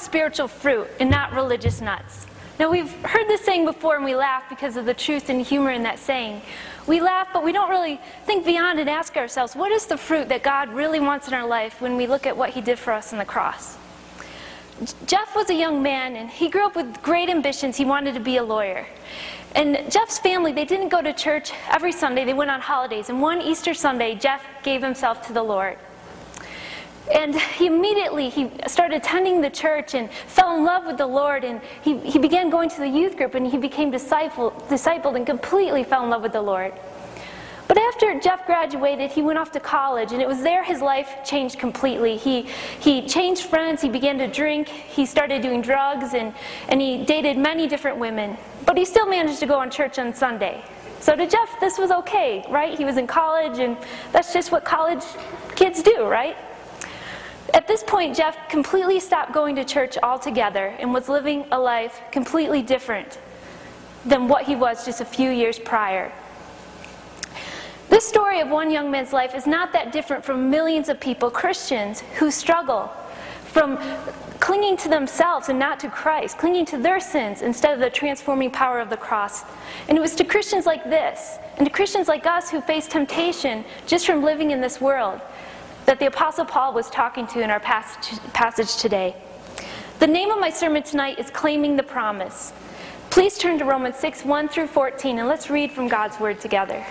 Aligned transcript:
spiritual 0.00 0.48
fruit 0.48 0.88
and 1.00 1.10
not 1.10 1.32
religious 1.32 1.80
nuts. 1.80 2.26
Now, 2.58 2.70
we've 2.70 2.92
heard 3.04 3.26
this 3.26 3.40
saying 3.40 3.64
before 3.64 3.96
and 3.96 4.04
we 4.04 4.14
laugh 4.14 4.48
because 4.48 4.76
of 4.76 4.86
the 4.86 4.94
truth 4.94 5.28
and 5.28 5.40
humor 5.40 5.70
in 5.70 5.82
that 5.82 5.98
saying. 5.98 6.40
We 6.86 7.00
laugh, 7.00 7.28
but 7.32 7.42
we 7.42 7.52
don't 7.52 7.70
really 7.70 8.00
think 8.26 8.44
beyond 8.44 8.78
and 8.78 8.88
ask 8.88 9.16
ourselves, 9.16 9.56
what 9.56 9.72
is 9.72 9.86
the 9.86 9.96
fruit 9.96 10.28
that 10.28 10.42
God 10.42 10.68
really 10.68 11.00
wants 11.00 11.26
in 11.26 11.34
our 11.34 11.46
life 11.46 11.80
when 11.80 11.96
we 11.96 12.06
look 12.06 12.26
at 12.26 12.36
what 12.36 12.50
He 12.50 12.60
did 12.60 12.78
for 12.78 12.92
us 12.92 13.12
on 13.12 13.18
the 13.18 13.24
cross? 13.24 13.76
Jeff 15.06 15.36
was 15.36 15.50
a 15.50 15.54
young 15.54 15.82
man 15.82 16.16
and 16.16 16.28
he 16.28 16.48
grew 16.48 16.66
up 16.66 16.74
with 16.74 17.00
great 17.02 17.28
ambitions. 17.28 17.76
He 17.76 17.84
wanted 17.84 18.14
to 18.14 18.20
be 18.20 18.38
a 18.38 18.42
lawyer. 18.42 18.86
And 19.54 19.90
Jeff's 19.90 20.18
family, 20.18 20.52
they 20.52 20.64
didn't 20.64 20.88
go 20.88 21.00
to 21.00 21.12
church 21.12 21.52
every 21.70 21.92
Sunday, 21.92 22.24
they 22.24 22.34
went 22.34 22.50
on 22.50 22.60
holidays. 22.60 23.08
And 23.08 23.22
one 23.22 23.40
Easter 23.40 23.72
Sunday, 23.72 24.16
Jeff 24.16 24.44
gave 24.64 24.82
himself 24.82 25.26
to 25.28 25.32
the 25.32 25.42
Lord. 25.42 25.78
And 27.12 27.34
he 27.34 27.66
immediately 27.66 28.30
he 28.30 28.50
started 28.66 28.96
attending 28.96 29.40
the 29.40 29.50
church 29.50 29.94
and 29.94 30.10
fell 30.10 30.56
in 30.56 30.64
love 30.64 30.86
with 30.86 30.96
the 30.96 31.06
Lord 31.06 31.44
and 31.44 31.60
he, 31.82 31.98
he 31.98 32.18
began 32.18 32.48
going 32.48 32.70
to 32.70 32.78
the 32.78 32.88
youth 32.88 33.16
group 33.16 33.34
and 33.34 33.46
he 33.46 33.58
became 33.58 33.90
disciple, 33.90 34.52
discipled 34.68 35.14
and 35.16 35.26
completely 35.26 35.84
fell 35.84 36.02
in 36.04 36.10
love 36.10 36.22
with 36.22 36.32
the 36.32 36.42
Lord. 36.42 36.72
But 37.66 37.78
after 37.78 38.20
Jeff 38.20 38.46
graduated, 38.46 39.10
he 39.10 39.22
went 39.22 39.38
off 39.38 39.50
to 39.52 39.60
college, 39.60 40.12
and 40.12 40.20
it 40.20 40.28
was 40.28 40.42
there 40.42 40.62
his 40.62 40.82
life 40.82 41.24
changed 41.24 41.58
completely. 41.58 42.16
He, 42.18 42.42
he 42.78 43.06
changed 43.06 43.44
friends, 43.44 43.80
he 43.80 43.88
began 43.88 44.18
to 44.18 44.28
drink, 44.28 44.68
he 44.68 45.06
started 45.06 45.40
doing 45.40 45.62
drugs, 45.62 46.12
and, 46.12 46.34
and 46.68 46.80
he 46.80 47.04
dated 47.04 47.38
many 47.38 47.66
different 47.66 47.96
women. 47.96 48.36
But 48.66 48.76
he 48.76 48.84
still 48.84 49.06
managed 49.06 49.40
to 49.40 49.46
go 49.46 49.58
on 49.58 49.70
church 49.70 49.98
on 49.98 50.12
Sunday. 50.12 50.62
So 51.00 51.16
to 51.16 51.26
Jeff, 51.26 51.58
this 51.58 51.78
was 51.78 51.90
okay, 51.90 52.44
right? 52.50 52.76
He 52.76 52.84
was 52.84 52.98
in 52.98 53.06
college, 53.06 53.58
and 53.58 53.78
that's 54.12 54.34
just 54.34 54.52
what 54.52 54.64
college 54.64 55.02
kids 55.54 55.82
do, 55.82 56.04
right? 56.04 56.36
At 57.52 57.68
this 57.68 57.84
point, 57.84 58.16
Jeff 58.16 58.48
completely 58.48 58.98
stopped 59.00 59.32
going 59.32 59.54
to 59.56 59.64
church 59.64 59.98
altogether 60.02 60.74
and 60.78 60.94
was 60.94 61.08
living 61.08 61.44
a 61.52 61.58
life 61.58 62.00
completely 62.10 62.62
different 62.62 63.18
than 64.04 64.28
what 64.28 64.44
he 64.44 64.56
was 64.56 64.84
just 64.84 65.00
a 65.00 65.04
few 65.04 65.30
years 65.30 65.58
prior. 65.58 66.12
This 67.90 68.06
story 68.08 68.40
of 68.40 68.48
one 68.48 68.70
young 68.70 68.90
man's 68.90 69.12
life 69.12 69.34
is 69.34 69.46
not 69.46 69.72
that 69.72 69.92
different 69.92 70.24
from 70.24 70.50
millions 70.50 70.88
of 70.88 70.98
people, 70.98 71.30
Christians, 71.30 72.00
who 72.18 72.30
struggle 72.30 72.90
from 73.44 73.78
clinging 74.40 74.76
to 74.76 74.88
themselves 74.88 75.48
and 75.48 75.58
not 75.58 75.78
to 75.80 75.88
Christ, 75.88 76.38
clinging 76.38 76.66
to 76.66 76.76
their 76.76 76.98
sins 76.98 77.40
instead 77.40 77.72
of 77.72 77.80
the 77.80 77.88
transforming 77.88 78.50
power 78.50 78.80
of 78.80 78.90
the 78.90 78.96
cross. 78.96 79.44
And 79.88 79.96
it 79.96 80.00
was 80.00 80.14
to 80.16 80.24
Christians 80.24 80.66
like 80.66 80.84
this, 80.84 81.38
and 81.56 81.66
to 81.66 81.72
Christians 81.72 82.08
like 82.08 82.26
us 82.26 82.50
who 82.50 82.60
face 82.60 82.88
temptation 82.88 83.64
just 83.86 84.06
from 84.06 84.22
living 84.24 84.50
in 84.50 84.60
this 84.60 84.80
world, 84.80 85.20
that 85.86 85.98
the 85.98 86.06
Apostle 86.06 86.44
Paul 86.44 86.72
was 86.72 86.88
talking 86.88 87.26
to 87.28 87.40
in 87.40 87.50
our 87.50 87.60
passage, 87.60 88.76
today. 88.76 89.14
The 89.98 90.06
name 90.06 90.30
of 90.30 90.38
my 90.38 90.50
sermon 90.50 90.82
tonight 90.82 91.18
is 91.18 91.30
Claiming 91.30 91.76
the 91.76 91.82
Promise. 91.82 92.52
Please 93.10 93.38
turn 93.38 93.58
to 93.58 93.64
Romans 93.64 93.96
6 93.96 94.24
1 94.24 94.48
through 94.48 94.66
14, 94.66 95.18
and 95.18 95.28
let's 95.28 95.50
read 95.50 95.70
from 95.70 95.88
God's 95.88 96.18
Word 96.18 96.40
together. 96.40 96.84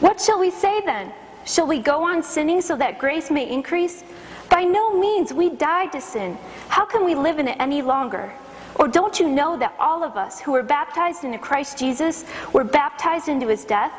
What 0.00 0.20
shall 0.20 0.38
we 0.38 0.50
say 0.50 0.80
then? 0.84 1.12
Shall 1.44 1.66
we 1.66 1.78
go 1.78 2.02
on 2.02 2.22
sinning 2.22 2.60
so 2.60 2.76
that 2.76 2.98
grace 2.98 3.30
may 3.30 3.48
increase? 3.48 4.02
By 4.50 4.64
no 4.64 4.98
means, 4.98 5.32
we 5.32 5.50
died 5.50 5.92
to 5.92 6.00
sin. 6.00 6.36
How 6.68 6.84
can 6.84 7.04
we 7.04 7.14
live 7.14 7.38
in 7.38 7.48
it 7.48 7.56
any 7.60 7.82
longer? 7.82 8.32
Or 8.78 8.88
don't 8.88 9.18
you 9.18 9.28
know 9.28 9.56
that 9.56 9.74
all 9.78 10.04
of 10.04 10.16
us 10.16 10.40
who 10.40 10.52
were 10.52 10.62
baptized 10.62 11.24
into 11.24 11.38
Christ 11.38 11.78
Jesus 11.78 12.24
were 12.52 12.64
baptized 12.64 13.28
into 13.28 13.48
his 13.48 13.64
death? 13.64 13.92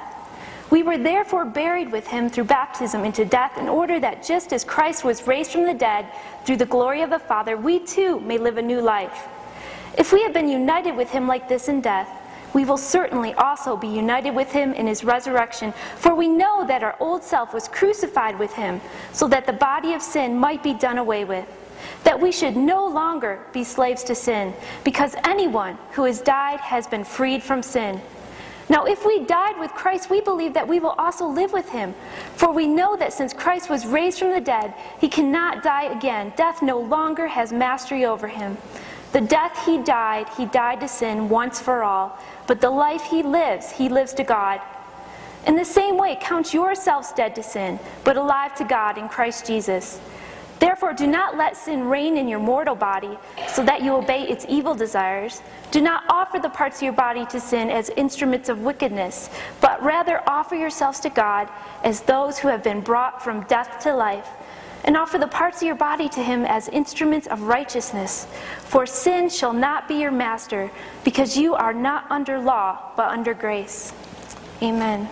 We 0.69 0.83
were 0.83 0.97
therefore 0.97 1.45
buried 1.45 1.91
with 1.91 2.07
him 2.07 2.29
through 2.29 2.43
baptism 2.43 3.05
into 3.05 3.23
death, 3.23 3.57
in 3.57 3.69
order 3.69 3.99
that 3.99 4.23
just 4.23 4.51
as 4.51 4.63
Christ 4.63 5.03
was 5.03 5.25
raised 5.25 5.51
from 5.51 5.65
the 5.65 5.73
dead 5.73 6.05
through 6.45 6.57
the 6.57 6.65
glory 6.65 7.01
of 7.01 7.09
the 7.09 7.19
Father, 7.19 7.55
we 7.55 7.79
too 7.79 8.19
may 8.19 8.37
live 8.37 8.57
a 8.57 8.61
new 8.61 8.81
life. 8.81 9.27
If 9.97 10.11
we 10.11 10.21
have 10.23 10.33
been 10.33 10.49
united 10.49 10.95
with 10.95 11.09
him 11.09 11.27
like 11.27 11.47
this 11.47 11.69
in 11.69 11.81
death, 11.81 12.09
we 12.53 12.65
will 12.65 12.77
certainly 12.77 13.33
also 13.35 13.77
be 13.77 13.87
united 13.87 14.31
with 14.31 14.51
him 14.51 14.73
in 14.73 14.87
his 14.87 15.03
resurrection. 15.03 15.73
For 15.95 16.13
we 16.13 16.27
know 16.27 16.65
that 16.67 16.83
our 16.83 16.95
old 16.99 17.23
self 17.23 17.53
was 17.53 17.67
crucified 17.67 18.37
with 18.37 18.53
him, 18.53 18.81
so 19.13 19.27
that 19.29 19.45
the 19.45 19.53
body 19.53 19.93
of 19.93 20.01
sin 20.01 20.37
might 20.37 20.63
be 20.63 20.73
done 20.73 20.97
away 20.97 21.23
with. 21.23 21.47
That 22.07 22.21
we 22.21 22.31
should 22.31 22.55
no 22.55 22.87
longer 22.87 23.41
be 23.51 23.65
slaves 23.65 24.01
to 24.05 24.15
sin, 24.15 24.53
because 24.85 25.13
anyone 25.25 25.77
who 25.91 26.05
has 26.05 26.21
died 26.21 26.61
has 26.61 26.87
been 26.87 27.03
freed 27.03 27.43
from 27.43 27.61
sin. 27.61 27.99
Now, 28.69 28.85
if 28.85 29.05
we 29.05 29.25
died 29.25 29.59
with 29.59 29.71
Christ, 29.71 30.09
we 30.09 30.21
believe 30.21 30.53
that 30.53 30.69
we 30.69 30.79
will 30.79 30.95
also 30.97 31.27
live 31.27 31.51
with 31.51 31.67
him. 31.67 31.93
For 32.35 32.49
we 32.49 32.65
know 32.65 32.95
that 32.95 33.11
since 33.11 33.33
Christ 33.33 33.69
was 33.69 33.85
raised 33.85 34.19
from 34.19 34.31
the 34.31 34.39
dead, 34.39 34.73
he 35.01 35.09
cannot 35.09 35.63
die 35.63 35.91
again. 35.97 36.31
Death 36.37 36.61
no 36.61 36.79
longer 36.79 37.27
has 37.27 37.51
mastery 37.51 38.05
over 38.05 38.29
him. 38.29 38.57
The 39.11 39.19
death 39.19 39.65
he 39.65 39.77
died, 39.77 40.29
he 40.37 40.45
died 40.45 40.79
to 40.79 40.87
sin 40.87 41.27
once 41.27 41.59
for 41.59 41.83
all, 41.83 42.17
but 42.47 42.61
the 42.61 42.69
life 42.69 43.03
he 43.03 43.21
lives, 43.21 43.69
he 43.69 43.89
lives 43.89 44.13
to 44.13 44.23
God. 44.23 44.61
In 45.45 45.57
the 45.57 45.65
same 45.65 45.97
way, 45.97 46.17
count 46.21 46.53
yourselves 46.53 47.11
dead 47.11 47.35
to 47.35 47.43
sin, 47.43 47.79
but 48.05 48.15
alive 48.15 48.55
to 48.55 48.63
God 48.63 48.97
in 48.97 49.09
Christ 49.09 49.45
Jesus. 49.45 49.99
Therefore, 50.59 50.93
do 50.93 51.05
not 51.05 51.37
let 51.37 51.55
sin 51.55 51.87
reign 51.87 52.17
in 52.17 52.27
your 52.27 52.39
mortal 52.39 52.75
body, 52.75 53.17
so 53.47 53.63
that 53.63 53.83
you 53.83 53.93
obey 53.93 54.23
its 54.23 54.45
evil 54.49 54.73
desires. 54.73 55.41
Do 55.71 55.81
not 55.81 56.03
offer 56.09 56.39
the 56.39 56.49
parts 56.49 56.77
of 56.77 56.83
your 56.83 56.93
body 56.93 57.25
to 57.27 57.39
sin 57.39 57.69
as 57.69 57.89
instruments 57.91 58.49
of 58.49 58.61
wickedness, 58.61 59.29
but 59.61 59.81
rather 59.83 60.23
offer 60.27 60.55
yourselves 60.55 60.99
to 61.01 61.09
God 61.09 61.49
as 61.83 62.01
those 62.01 62.39
who 62.39 62.47
have 62.47 62.63
been 62.63 62.81
brought 62.81 63.23
from 63.23 63.41
death 63.43 63.79
to 63.83 63.93
life 63.93 64.27
and 64.83 64.95
offer 64.95 65.17
the 65.17 65.27
parts 65.27 65.61
of 65.61 65.65
your 65.65 65.75
body 65.75 66.07
to 66.07 66.23
him 66.23 66.45
as 66.45 66.69
instruments 66.69 67.27
of 67.27 67.41
righteousness. 67.41 68.25
For 68.63 68.85
sin 68.85 69.29
shall 69.29 69.53
not 69.53 69.87
be 69.87 69.95
your 69.95 70.11
master, 70.11 70.71
because 71.03 71.37
you 71.37 71.55
are 71.55 71.73
not 71.73 72.09
under 72.09 72.39
law, 72.39 72.79
but 72.95 73.09
under 73.09 73.33
grace. 73.33 73.91
Amen. 74.61 75.09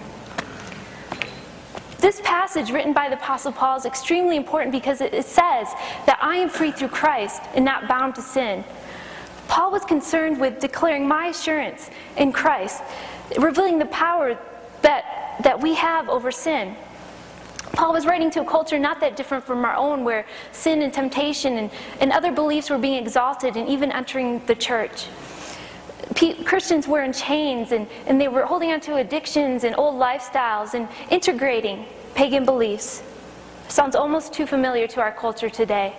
This 2.06 2.22
passage, 2.24 2.70
written 2.70 2.94
by 2.94 3.10
the 3.10 3.16
Apostle 3.16 3.52
Paul, 3.52 3.78
is 3.78 3.86
extremely 3.86 4.38
important 4.38 4.72
because 4.72 5.02
it 5.02 5.26
says 5.26 5.70
that 6.06 6.20
I 6.22 6.36
am 6.36 6.50
free 6.50 6.72
through 6.72 6.90
Christ 6.90 7.42
and 7.56 7.66
not 7.66 7.88
bound 7.88 8.14
to 8.14 8.22
sin. 8.22 8.64
Paul 9.48 9.72
was 9.72 9.84
concerned 9.86 10.40
with 10.40 10.60
declaring 10.60 11.08
my 11.08 11.30
assurance 11.30 11.90
in 12.16 12.32
Christ, 12.32 12.84
revealing 13.40 13.80
the 13.80 13.88
power 13.88 14.38
that, 14.84 15.40
that 15.42 15.60
we 15.60 15.74
have 15.74 16.08
over 16.08 16.32
sin. 16.32 16.76
Paul 17.74 17.94
was 17.94 18.06
writing 18.06 18.30
to 18.30 18.42
a 18.42 18.46
culture 18.46 18.78
not 18.78 19.00
that 19.00 19.16
different 19.16 19.44
from 19.44 19.66
our 19.66 19.76
own, 19.76 20.04
where 20.04 20.28
sin 20.52 20.84
and 20.84 20.94
temptation 20.94 21.58
and, 21.58 21.72
and 22.02 22.12
other 22.12 22.32
beliefs 22.32 22.70
were 22.70 22.78
being 22.78 23.02
exalted 23.02 23.58
and 23.58 23.68
even 23.68 23.92
entering 23.92 24.46
the 24.46 24.54
church. 24.54 25.08
Christians 26.46 26.88
were 26.88 27.02
in 27.02 27.14
chains 27.14 27.72
and, 27.72 27.88
and 28.06 28.22
they 28.22 28.28
were 28.28 28.46
holding 28.46 28.72
on 28.72 28.80
to 28.82 28.98
addictions 28.98 29.64
and 29.64 29.76
old 29.76 29.96
lifestyles 29.96 30.76
and 30.76 30.88
integrating 31.10 31.88
pagan 32.16 32.46
beliefs. 32.46 33.04
Sounds 33.68 33.96
almost 33.96 34.34
too 34.34 34.48
familiar 34.48 34.88
to 34.88 35.02
our 35.02 35.12
culture 35.12 35.50
today. 35.50 35.96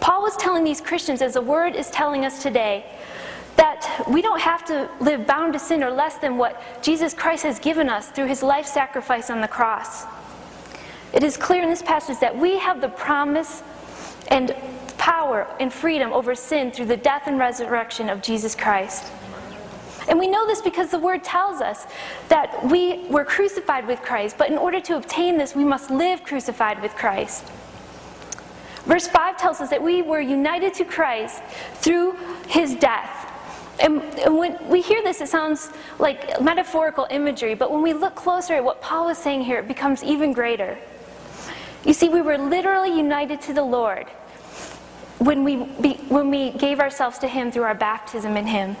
Paul 0.00 0.22
was 0.22 0.36
telling 0.36 0.64
these 0.64 0.80
Christians, 0.80 1.22
as 1.22 1.34
the 1.34 1.42
word 1.42 1.76
is 1.76 1.90
telling 1.90 2.24
us 2.24 2.42
today, 2.42 2.84
that 3.56 4.04
we 4.08 4.22
don't 4.22 4.40
have 4.40 4.64
to 4.66 4.88
live 5.00 5.26
bound 5.26 5.52
to 5.52 5.58
sin 5.58 5.82
or 5.82 5.90
less 5.90 6.18
than 6.18 6.36
what 6.36 6.62
Jesus 6.82 7.12
Christ 7.12 7.42
has 7.42 7.58
given 7.58 7.88
us 7.88 8.08
through 8.08 8.26
his 8.26 8.42
life 8.42 8.66
sacrifice 8.66 9.30
on 9.30 9.40
the 9.40 9.48
cross. 9.48 10.04
It 11.12 11.22
is 11.22 11.36
clear 11.36 11.62
in 11.62 11.68
this 11.68 11.82
passage 11.82 12.20
that 12.20 12.36
we 12.36 12.58
have 12.58 12.80
the 12.80 12.88
promise 12.88 13.62
and 14.28 14.54
power 14.96 15.46
and 15.58 15.72
freedom 15.72 16.12
over 16.12 16.34
sin 16.34 16.70
through 16.70 16.86
the 16.86 16.96
death 16.96 17.22
and 17.26 17.38
resurrection 17.38 18.08
of 18.08 18.22
Jesus 18.22 18.54
Christ. 18.54 19.10
And 20.08 20.18
we 20.18 20.26
know 20.26 20.46
this 20.46 20.62
because 20.62 20.90
the 20.90 20.98
word 20.98 21.22
tells 21.22 21.60
us 21.60 21.86
that 22.28 22.66
we 22.66 23.06
were 23.08 23.24
crucified 23.24 23.86
with 23.86 24.00
Christ, 24.00 24.36
but 24.38 24.50
in 24.50 24.56
order 24.56 24.80
to 24.80 24.96
obtain 24.96 25.36
this, 25.36 25.54
we 25.54 25.64
must 25.64 25.90
live 25.90 26.24
crucified 26.24 26.80
with 26.80 26.94
Christ. 26.96 27.44
Verse 28.84 29.06
5 29.06 29.36
tells 29.36 29.60
us 29.60 29.68
that 29.68 29.82
we 29.82 30.00
were 30.00 30.20
united 30.20 30.72
to 30.74 30.84
Christ 30.84 31.42
through 31.74 32.16
his 32.48 32.74
death. 32.74 33.26
And, 33.80 34.02
and, 34.18 34.36
when 34.36 34.56
we 34.66 34.80
hear 34.80 35.02
this, 35.02 35.20
it 35.20 35.28
sounds 35.28 35.70
like 35.98 36.40
metaphorical 36.40 37.06
imagery, 37.10 37.54
but 37.54 37.70
when 37.70 37.82
we 37.82 37.92
look 37.92 38.14
closer 38.14 38.54
at 38.54 38.64
what 38.64 38.80
Paul 38.80 39.10
is 39.10 39.18
saying 39.18 39.42
here, 39.42 39.58
it 39.58 39.68
becomes 39.68 40.02
even 40.02 40.32
greater. 40.32 40.78
You 41.84 41.92
see, 41.92 42.08
we 42.08 42.22
were 42.22 42.38
literally 42.38 42.96
united 42.96 43.40
to 43.42 43.52
the 43.52 43.62
Lord 43.62 44.08
when 45.18 45.44
we, 45.44 45.56
when 45.56 46.30
we 46.30 46.50
gave 46.50 46.80
ourselves 46.80 47.18
to 47.18 47.28
Him 47.28 47.52
through 47.52 47.64
our 47.64 47.74
baptism 47.74 48.36
in 48.36 48.46
Him. 48.46 48.76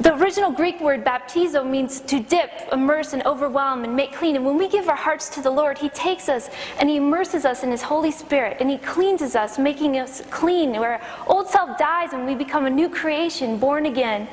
The 0.00 0.12
original 0.16 0.50
Greek 0.50 0.80
word 0.80 1.04
baptizo 1.04 1.64
means 1.64 2.00
to 2.00 2.18
dip, 2.18 2.50
immerse, 2.72 3.12
and 3.12 3.24
overwhelm 3.24 3.84
and 3.84 3.94
make 3.94 4.12
clean. 4.12 4.34
And 4.34 4.44
when 4.44 4.56
we 4.58 4.68
give 4.68 4.88
our 4.88 4.96
hearts 4.96 5.28
to 5.30 5.40
the 5.40 5.50
Lord, 5.50 5.78
He 5.78 5.88
takes 5.90 6.28
us 6.28 6.50
and 6.80 6.90
He 6.90 6.96
immerses 6.96 7.44
us 7.44 7.62
in 7.62 7.70
His 7.70 7.82
Holy 7.82 8.10
Spirit 8.10 8.56
and 8.58 8.68
He 8.68 8.78
cleanses 8.78 9.36
us, 9.36 9.56
making 9.56 9.96
us 9.98 10.20
clean, 10.30 10.72
where 10.72 11.00
old 11.28 11.48
self 11.48 11.78
dies 11.78 12.12
and 12.12 12.26
we 12.26 12.34
become 12.34 12.66
a 12.66 12.70
new 12.70 12.88
creation, 12.88 13.56
born 13.56 13.86
again. 13.86 14.26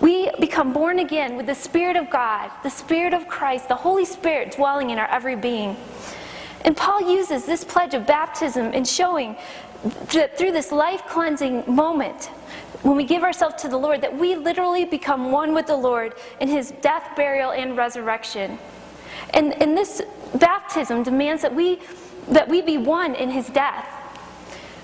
We 0.00 0.30
become 0.40 0.72
born 0.72 0.98
again 0.98 1.36
with 1.36 1.46
the 1.46 1.54
Spirit 1.54 1.96
of 1.96 2.08
God, 2.08 2.50
the 2.62 2.70
Spirit 2.70 3.12
of 3.12 3.28
Christ, 3.28 3.68
the 3.68 3.76
Holy 3.76 4.06
Spirit 4.06 4.52
dwelling 4.52 4.90
in 4.90 4.98
our 4.98 5.08
every 5.08 5.36
being. 5.36 5.76
And 6.64 6.74
Paul 6.74 7.12
uses 7.12 7.44
this 7.44 7.64
pledge 7.64 7.92
of 7.92 8.06
baptism 8.06 8.72
in 8.72 8.84
showing 8.84 9.36
that 10.12 10.38
through 10.38 10.52
this 10.52 10.72
life 10.72 11.02
cleansing 11.06 11.64
moment, 11.66 12.30
when 12.82 12.96
we 12.96 13.04
give 13.04 13.22
ourselves 13.22 13.62
to 13.62 13.68
the 13.68 13.76
Lord, 13.76 14.00
that 14.00 14.16
we 14.16 14.34
literally 14.34 14.84
become 14.84 15.30
one 15.30 15.54
with 15.54 15.66
the 15.66 15.76
Lord 15.76 16.14
in 16.40 16.48
his 16.48 16.72
death, 16.82 17.16
burial, 17.16 17.52
and 17.52 17.76
resurrection. 17.76 18.58
And, 19.30 19.60
and 19.60 19.76
this 19.76 20.02
baptism 20.34 21.02
demands 21.02 21.42
that 21.42 21.54
we, 21.54 21.80
that 22.28 22.48
we 22.48 22.62
be 22.62 22.78
one 22.78 23.14
in 23.14 23.30
his 23.30 23.48
death. 23.48 23.88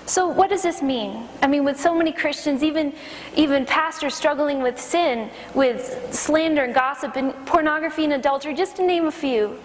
So, 0.05 0.27
what 0.27 0.49
does 0.49 0.63
this 0.63 0.81
mean? 0.81 1.29
I 1.41 1.47
mean, 1.47 1.63
with 1.63 1.79
so 1.79 1.95
many 1.95 2.11
Christians, 2.11 2.61
even, 2.61 2.93
even 3.37 3.65
pastors 3.65 4.13
struggling 4.13 4.61
with 4.61 4.79
sin, 4.79 5.29
with 5.53 6.13
slander 6.13 6.63
and 6.63 6.73
gossip 6.73 7.15
and 7.15 7.33
pornography 7.45 8.03
and 8.03 8.13
adultery, 8.13 8.53
just 8.53 8.75
to 8.77 8.85
name 8.85 9.05
a 9.05 9.11
few, 9.11 9.57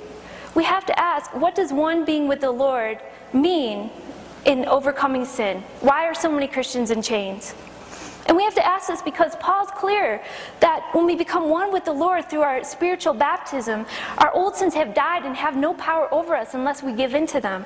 we 0.55 0.63
have 0.63 0.87
to 0.87 0.99
ask 0.99 1.35
what 1.35 1.57
does 1.57 1.73
one 1.73 2.05
being 2.05 2.29
with 2.29 2.41
the 2.41 2.51
Lord 2.51 3.01
mean 3.33 3.91
in 4.45 4.65
overcoming 4.67 5.25
sin? 5.25 5.63
Why 5.81 6.07
are 6.07 6.15
so 6.15 6.31
many 6.31 6.47
Christians 6.47 6.93
in 6.93 7.03
chains? 7.03 7.55
And 8.29 8.37
we 8.37 8.45
have 8.45 8.55
to 8.57 8.67
ask 8.67 8.89
this 8.89 9.01
because 9.01 9.35
Paul's 9.37 9.71
clear 9.71 10.23
that 10.61 10.91
when 10.93 11.07
we 11.07 11.17
become 11.17 11.49
one 11.49 11.73
with 11.73 11.87
the 11.87 11.93
Lord 11.93 12.29
through 12.29 12.43
our 12.43 12.63
spiritual 12.63 13.15
baptism, 13.15 13.87
our 14.19 14.31
old 14.33 14.55
sins 14.55 14.75
have 14.75 14.95
died 14.95 15.25
and 15.25 15.35
have 15.35 15.57
no 15.57 15.73
power 15.75 16.13
over 16.13 16.37
us 16.37 16.53
unless 16.53 16.83
we 16.83 16.93
give 16.93 17.15
in 17.15 17.27
to 17.29 17.41
them. 17.41 17.65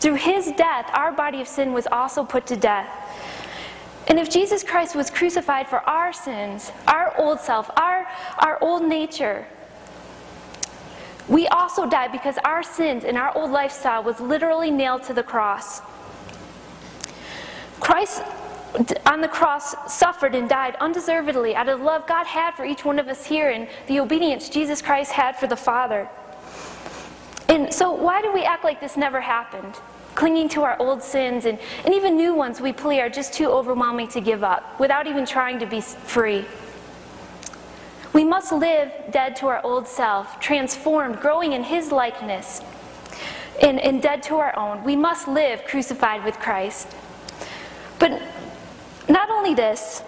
Through 0.00 0.16
his 0.16 0.52
death, 0.56 0.90
our 0.92 1.10
body 1.10 1.40
of 1.40 1.48
sin 1.48 1.72
was 1.72 1.86
also 1.86 2.22
put 2.22 2.46
to 2.48 2.56
death. 2.56 2.88
And 4.08 4.18
if 4.18 4.28
Jesus 4.28 4.62
Christ 4.62 4.94
was 4.94 5.08
crucified 5.08 5.68
for 5.68 5.78
our 5.88 6.12
sins, 6.12 6.70
our 6.86 7.18
old 7.18 7.40
self, 7.40 7.70
our, 7.78 8.06
our 8.38 8.58
old 8.62 8.82
nature, 8.82 9.46
we 11.28 11.46
also 11.48 11.88
died 11.88 12.12
because 12.12 12.36
our 12.44 12.62
sins 12.62 13.04
and 13.04 13.16
our 13.16 13.36
old 13.36 13.50
lifestyle 13.52 14.02
was 14.02 14.20
literally 14.20 14.70
nailed 14.70 15.04
to 15.04 15.14
the 15.14 15.22
cross. 15.22 15.80
Christ 17.78 18.22
on 19.06 19.20
the 19.20 19.28
cross 19.28 19.74
suffered 19.92 20.34
and 20.34 20.48
died 20.48 20.76
undeservedly 20.80 21.56
out 21.56 21.68
of 21.68 21.80
the 21.80 21.84
love 21.84 22.06
God 22.06 22.26
had 22.26 22.52
for 22.52 22.64
each 22.64 22.84
one 22.84 22.98
of 22.98 23.08
us 23.08 23.26
here 23.26 23.50
and 23.50 23.68
the 23.86 23.98
obedience 24.00 24.48
Jesus 24.48 24.80
Christ 24.80 25.12
had 25.12 25.36
for 25.36 25.46
the 25.46 25.56
Father. 25.56 26.08
And 27.48 27.72
so, 27.74 27.90
why 27.90 28.22
do 28.22 28.32
we 28.32 28.44
act 28.44 28.62
like 28.62 28.80
this 28.80 28.96
never 28.96 29.20
happened? 29.20 29.74
Clinging 30.14 30.48
to 30.50 30.62
our 30.62 30.76
old 30.78 31.02
sins 31.02 31.46
and, 31.46 31.58
and 31.84 31.94
even 31.94 32.16
new 32.16 32.34
ones 32.34 32.60
we 32.60 32.72
plea 32.72 33.00
are 33.00 33.08
just 33.08 33.32
too 33.32 33.46
overwhelming 33.46 34.08
to 34.08 34.20
give 34.20 34.44
up 34.44 34.78
without 34.78 35.06
even 35.06 35.26
trying 35.26 35.58
to 35.58 35.66
be 35.66 35.80
free. 35.80 36.44
We 38.12 38.24
must 38.24 38.52
live 38.52 38.92
dead 39.10 39.36
to 39.36 39.46
our 39.46 39.60
old 39.64 39.86
self, 39.86 40.40
transformed, 40.40 41.20
growing 41.20 41.52
in 41.52 41.64
His 41.64 41.90
likeness, 41.90 42.60
and, 43.60 43.80
and 43.80 44.00
dead 44.00 44.22
to 44.24 44.36
our 44.36 44.56
own. 44.56 44.84
We 44.84 44.96
must 44.96 45.26
live 45.26 45.64
crucified 45.64 46.24
with 46.24 46.38
Christ. 46.38 46.88
But 47.98 48.20
not 49.08 49.30
only 49.30 49.54
this, 49.54 50.02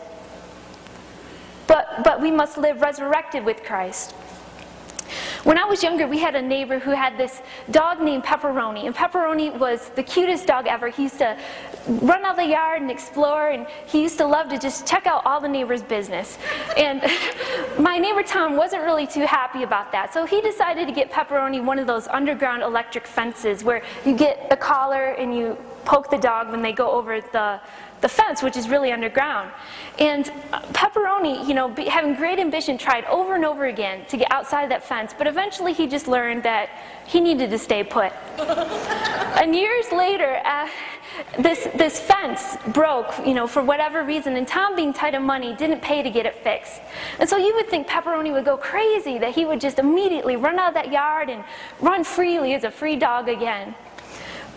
but, 1.67 2.05
but 2.05 2.21
we 2.21 2.31
must 2.31 2.59
live 2.59 2.83
resurrected 2.83 3.44
with 3.44 3.62
Christ. 3.62 4.15
When 5.44 5.59
I 5.59 5.65
was 5.65 5.83
younger, 5.83 6.06
we 6.06 6.19
had 6.19 6.37
a 6.37 6.43
neighbor 6.43 6.79
who 6.79 6.93
had 6.93 7.19
this 7.19 7.43
dog 7.71 8.00
named 8.00 8.23
Pepperoni, 8.23 8.87
and 8.87 8.94
Pepperoni 8.94 9.56
was 9.59 9.91
the 9.91 10.03
cutest 10.03 10.47
dog 10.47 10.67
ever. 10.67 10.89
He 10.89 11.05
used 11.05 11.19
to 11.19 11.37
run 11.89 12.25
out 12.25 12.37
the 12.37 12.47
yard 12.47 12.81
and 12.81 12.91
explore, 12.91 13.49
and 13.50 13.67
he 13.87 14.03
used 14.03 14.19
to 14.19 14.27
love 14.27 14.49
to 14.50 14.59
just 14.59 14.87
check 14.87 15.06
out 15.06 15.27
all 15.27 15.41
the 15.41 15.49
neighbors' 15.49 15.83
business. 15.83 16.39
And 16.77 17.03
my 17.79 17.99
neighbor 17.99 18.23
Tom 18.23 18.56
wasn't 18.56 18.85
really 18.85 19.06
too 19.06 19.27
happy 19.27 19.65
about 19.65 19.91
that, 19.93 20.15
so 20.15 20.25
he 20.25 20.41
decided 20.41 20.87
to 20.87 20.94
get 20.94 21.11
Pepperoni 21.11 21.62
one 21.62 21.79
of 21.79 21.87
those 21.87 22.06
underground 22.09 22.62
electric 22.62 23.06
fences 23.06 23.65
where 23.65 23.83
you 24.06 24.17
get 24.17 24.49
the 24.49 24.56
collar 24.56 25.12
and 25.12 25.37
you 25.37 25.56
poke 25.85 26.09
the 26.09 26.19
dog 26.19 26.50
when 26.50 26.62
they 26.62 26.73
go 26.73 26.89
over 26.91 27.21
the 27.21 27.61
the 28.02 28.08
fence, 28.08 28.43
which 28.43 28.56
is 28.56 28.69
really 28.69 28.93
underground. 28.93 29.50
And 29.99 30.26
Pepperoni, 30.75 31.46
you 31.46 31.54
know, 31.54 31.72
having 31.88 32.14
great 32.14 32.38
ambition, 32.38 32.76
tried 32.76 33.04
over 33.04 33.37
and 33.37 33.44
over 33.44 33.66
again 33.66 34.04
to 34.06 34.16
get 34.16 34.31
outside 34.31 34.70
that 34.70 34.84
fence, 34.84 35.14
but 35.16 35.26
eventually 35.26 35.72
he 35.72 35.87
just 35.87 36.08
learned 36.08 36.43
that 36.43 36.69
he 37.06 37.20
needed 37.20 37.49
to 37.50 37.58
stay 37.58 37.84
put. 37.84 38.12
and 38.38 39.54
years 39.54 39.90
later, 39.93 40.40
uh, 40.44 40.69
this, 41.38 41.69
this 41.76 42.00
fence 42.00 42.56
broke, 42.69 43.14
you 43.25 43.34
know, 43.34 43.46
for 43.46 43.62
whatever 43.62 44.02
reason, 44.02 44.37
and 44.37 44.48
Tom, 44.48 44.75
being 44.75 44.93
tight 44.93 45.14
of 45.14 45.22
money, 45.22 45.55
didn't 45.55 45.81
pay 45.81 46.02
to 46.02 46.10
get 46.10 46.26
it 46.26 46.34
fixed. 46.37 46.81
And 47.20 47.28
so 47.28 47.37
you 47.37 47.55
would 47.55 47.69
think 47.69 47.87
Pepperoni 47.87 48.32
would 48.32 48.44
go 48.44 48.56
crazy, 48.56 49.19
that 49.19 49.34
he 49.34 49.44
would 49.44 49.60
just 49.60 49.78
immediately 49.78 50.37
run 50.37 50.58
out 50.58 50.69
of 50.69 50.75
that 50.75 50.90
yard 50.90 51.31
and 51.31 51.44
run 51.81 52.02
freely 52.02 52.55
as 52.55 52.64
a 52.64 52.70
free 52.70 52.96
dog 52.96 53.28
again. 53.28 53.75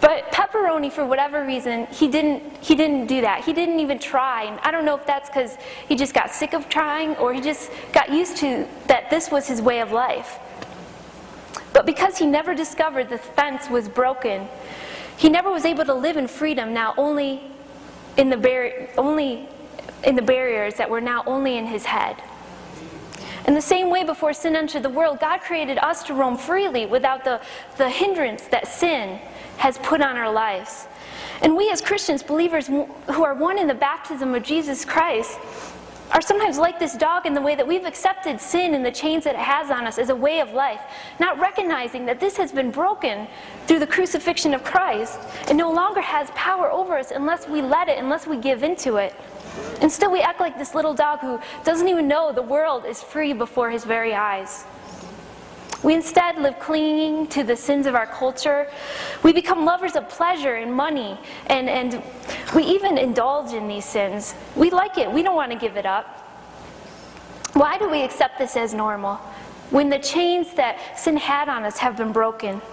But 0.01 0.31
pepperoni, 0.31 0.91
for 0.91 1.05
whatever 1.05 1.45
reason, 1.45 1.87
he 1.87 2.07
didn't, 2.07 2.43
he 2.61 2.75
didn't 2.75 3.07
do 3.07 3.21
that. 3.21 3.43
He 3.43 3.53
didn't 3.53 3.79
even 3.79 3.97
try. 3.97 4.43
And 4.43 4.59
I 4.59 4.71
don't 4.71 4.85
know 4.85 4.95
if 4.95 5.05
that's 5.05 5.29
because 5.29 5.57
he 5.87 5.95
just 5.95 6.13
got 6.13 6.31
sick 6.31 6.53
of 6.53 6.69
trying 6.69 7.15
or 7.15 7.33
he 7.33 7.41
just 7.41 7.71
got 7.93 8.11
used 8.11 8.37
to 8.37 8.67
that 8.87 9.09
this 9.09 9.31
was 9.31 9.47
his 9.47 9.61
way 9.61 9.79
of 9.79 9.91
life. 9.91 10.37
But 11.73 11.85
because 11.85 12.17
he 12.17 12.25
never 12.25 12.53
discovered 12.53 13.09
the 13.09 13.17
fence 13.17 13.69
was 13.69 13.89
broken, 13.89 14.47
he 15.17 15.29
never 15.29 15.51
was 15.51 15.65
able 15.65 15.85
to 15.85 15.93
live 15.93 16.17
in 16.17 16.27
freedom 16.27 16.73
now 16.73 16.93
only 16.97 17.41
in 18.17 18.29
the, 18.29 18.37
bar- 18.37 18.89
only 18.97 19.47
in 20.03 20.15
the 20.15 20.21
barriers 20.21 20.75
that 20.75 20.89
were 20.89 21.01
now 21.01 21.23
only 21.25 21.57
in 21.57 21.65
his 21.65 21.85
head. 21.85 22.21
In 23.47 23.53
the 23.53 23.61
same 23.61 23.89
way, 23.89 24.03
before 24.03 24.33
sin 24.33 24.55
entered 24.55 24.83
the 24.83 24.89
world, 24.89 25.19
God 25.19 25.41
created 25.41 25.77
us 25.77 26.03
to 26.03 26.13
roam 26.13 26.35
freely 26.35 26.85
without 26.85 27.23
the, 27.23 27.41
the 27.77 27.89
hindrance 27.89 28.43
that 28.47 28.67
sin 28.67 29.19
has 29.57 29.77
put 29.79 30.01
on 30.01 30.17
our 30.17 30.31
lives. 30.31 30.87
And 31.41 31.55
we, 31.55 31.69
as 31.69 31.81
Christians, 31.81 32.23
believers 32.23 32.67
who 32.67 33.23
are 33.23 33.33
one 33.33 33.59
in 33.59 33.67
the 33.67 33.73
baptism 33.73 34.33
of 34.33 34.43
Jesus 34.43 34.85
Christ, 34.85 35.37
are 36.11 36.21
sometimes 36.21 36.57
like 36.57 36.79
this 36.79 36.95
dog 36.95 37.25
in 37.25 37.33
the 37.33 37.41
way 37.41 37.55
that 37.55 37.67
we've 37.67 37.85
accepted 37.85 38.39
sin 38.39 38.73
and 38.75 38.85
the 38.85 38.91
chains 38.91 39.23
that 39.23 39.35
it 39.35 39.41
has 39.41 39.71
on 39.71 39.87
us 39.87 39.97
as 39.97 40.09
a 40.09 40.15
way 40.15 40.39
of 40.39 40.53
life, 40.53 40.81
not 41.19 41.39
recognizing 41.39 42.05
that 42.05 42.19
this 42.19 42.37
has 42.37 42.51
been 42.51 42.71
broken 42.71 43.27
through 43.65 43.79
the 43.79 43.87
crucifixion 43.87 44.53
of 44.53 44.63
Christ 44.63 45.19
and 45.47 45.57
no 45.57 45.71
longer 45.71 46.01
has 46.01 46.29
power 46.31 46.71
over 46.71 46.97
us 46.97 47.11
unless 47.11 47.47
we 47.47 47.61
let 47.61 47.89
it, 47.89 47.97
unless 47.97 48.27
we 48.27 48.37
give 48.37 48.63
into 48.63 48.97
it. 48.97 49.15
And 49.81 49.91
still, 49.91 50.11
we 50.11 50.21
act 50.21 50.39
like 50.39 50.57
this 50.57 50.75
little 50.75 50.93
dog 50.93 51.19
who 51.19 51.39
doesn't 51.63 51.87
even 51.87 52.07
know 52.07 52.31
the 52.31 52.41
world 52.41 52.85
is 52.85 53.01
free 53.01 53.33
before 53.33 53.69
his 53.69 53.83
very 53.83 54.13
eyes. 54.13 54.65
We 55.85 55.93
instead 55.93 56.39
live 56.39 56.57
clinging 56.57 57.27
to 57.27 57.43
the 57.43 57.55
sins 57.55 57.85
of 57.85 57.93
our 57.93 58.07
culture. 58.07 58.67
We 59.21 59.33
become 59.33 59.65
lovers 59.65 59.95
of 59.95 60.09
pleasure 60.09 60.55
and 60.55 60.73
money, 60.73 61.15
and, 61.45 61.69
and 61.69 62.01
we 62.55 62.63
even 62.63 62.97
indulge 62.97 63.53
in 63.53 63.67
these 63.67 63.85
sins. 63.85 64.33
We 64.55 64.71
like 64.71 64.97
it, 64.97 65.11
we 65.11 65.21
don't 65.21 65.35
want 65.35 65.51
to 65.51 65.57
give 65.59 65.77
it 65.77 65.85
up. 65.85 66.07
Why 67.53 67.77
do 67.77 67.87
we 67.87 68.01
accept 68.01 68.39
this 68.39 68.57
as 68.57 68.73
normal 68.73 69.17
when 69.69 69.89
the 69.89 69.99
chains 69.99 70.55
that 70.55 70.97
sin 70.97 71.17
had 71.17 71.49
on 71.49 71.63
us 71.63 71.77
have 71.77 71.97
been 71.97 72.11
broken? 72.11 72.63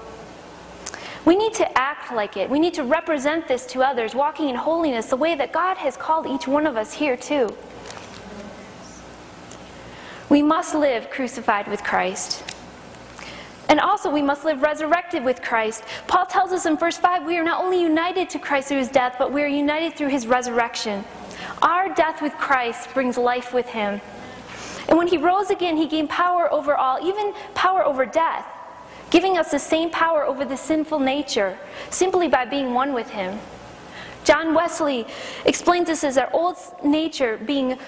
We 1.26 1.36
need 1.36 1.52
to 1.54 1.78
act 1.78 2.14
like 2.14 2.38
it. 2.38 2.48
We 2.48 2.58
need 2.58 2.72
to 2.74 2.82
represent 2.82 3.46
this 3.46 3.66
to 3.66 3.82
others, 3.82 4.14
walking 4.14 4.48
in 4.48 4.56
holiness 4.56 5.06
the 5.06 5.16
way 5.16 5.34
that 5.34 5.52
God 5.52 5.76
has 5.76 5.98
called 5.98 6.26
each 6.26 6.48
one 6.48 6.66
of 6.66 6.78
us 6.78 6.94
here, 6.94 7.18
too. 7.18 7.54
We 10.30 10.40
must 10.40 10.74
live 10.74 11.10
crucified 11.10 11.68
with 11.68 11.84
Christ. 11.84 12.42
And 13.72 13.80
also, 13.80 14.10
we 14.10 14.20
must 14.20 14.44
live 14.44 14.60
resurrected 14.60 15.24
with 15.24 15.40
Christ. 15.40 15.84
Paul 16.06 16.26
tells 16.26 16.52
us 16.52 16.66
in 16.66 16.76
verse 16.76 16.98
5 16.98 17.24
we 17.24 17.38
are 17.38 17.42
not 17.42 17.64
only 17.64 17.80
united 17.80 18.28
to 18.28 18.38
Christ 18.38 18.68
through 18.68 18.80
his 18.80 18.90
death, 18.90 19.16
but 19.18 19.32
we 19.32 19.42
are 19.42 19.46
united 19.46 19.96
through 19.96 20.08
his 20.08 20.26
resurrection. 20.26 21.02
Our 21.62 21.88
death 21.94 22.20
with 22.20 22.34
Christ 22.34 22.92
brings 22.92 23.16
life 23.16 23.54
with 23.54 23.66
him. 23.66 24.02
And 24.88 24.98
when 24.98 25.06
he 25.06 25.16
rose 25.16 25.48
again, 25.48 25.78
he 25.78 25.86
gained 25.86 26.10
power 26.10 26.52
over 26.52 26.76
all, 26.76 27.02
even 27.02 27.32
power 27.54 27.82
over 27.82 28.04
death, 28.04 28.44
giving 29.08 29.38
us 29.38 29.50
the 29.50 29.58
same 29.58 29.88
power 29.88 30.22
over 30.22 30.44
the 30.44 30.58
sinful 30.58 31.00
nature 31.00 31.58
simply 31.88 32.28
by 32.28 32.44
being 32.44 32.74
one 32.74 32.92
with 32.92 33.08
him. 33.08 33.38
John 34.24 34.54
Wesley 34.54 35.06
explains 35.44 35.88
this 35.88 36.04
as 36.04 36.16
our 36.16 36.30
old 36.32 36.56
nature 36.84 37.38
being 37.38 37.78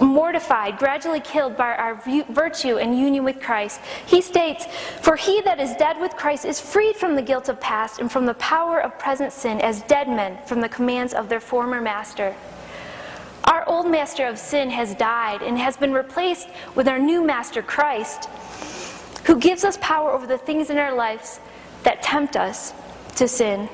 mortified, 0.00 0.78
gradually 0.78 1.20
killed 1.20 1.56
by 1.56 1.74
our 1.74 1.94
virtue 2.30 2.78
and 2.78 2.98
union 2.98 3.24
with 3.24 3.40
Christ. 3.40 3.80
He 4.06 4.20
states, 4.20 4.66
For 5.02 5.16
he 5.16 5.40
that 5.42 5.60
is 5.60 5.76
dead 5.76 6.00
with 6.00 6.16
Christ 6.16 6.44
is 6.44 6.60
freed 6.60 6.96
from 6.96 7.14
the 7.14 7.22
guilt 7.22 7.48
of 7.48 7.60
past 7.60 8.00
and 8.00 8.10
from 8.10 8.26
the 8.26 8.34
power 8.34 8.80
of 8.80 8.98
present 8.98 9.32
sin 9.32 9.60
as 9.60 9.82
dead 9.82 10.08
men 10.08 10.38
from 10.46 10.60
the 10.60 10.68
commands 10.68 11.14
of 11.14 11.28
their 11.28 11.40
former 11.40 11.80
master. 11.80 12.34
Our 13.44 13.68
old 13.68 13.90
master 13.90 14.26
of 14.26 14.38
sin 14.38 14.70
has 14.70 14.94
died 14.94 15.42
and 15.42 15.58
has 15.58 15.76
been 15.76 15.92
replaced 15.92 16.48
with 16.74 16.88
our 16.88 16.98
new 16.98 17.24
master, 17.24 17.62
Christ, 17.62 18.26
who 19.24 19.38
gives 19.38 19.64
us 19.64 19.76
power 19.80 20.10
over 20.10 20.26
the 20.26 20.38
things 20.38 20.70
in 20.70 20.78
our 20.78 20.94
lives 20.94 21.40
that 21.82 22.02
tempt 22.02 22.36
us 22.36 22.72
to 23.16 23.28
sin. 23.28 23.68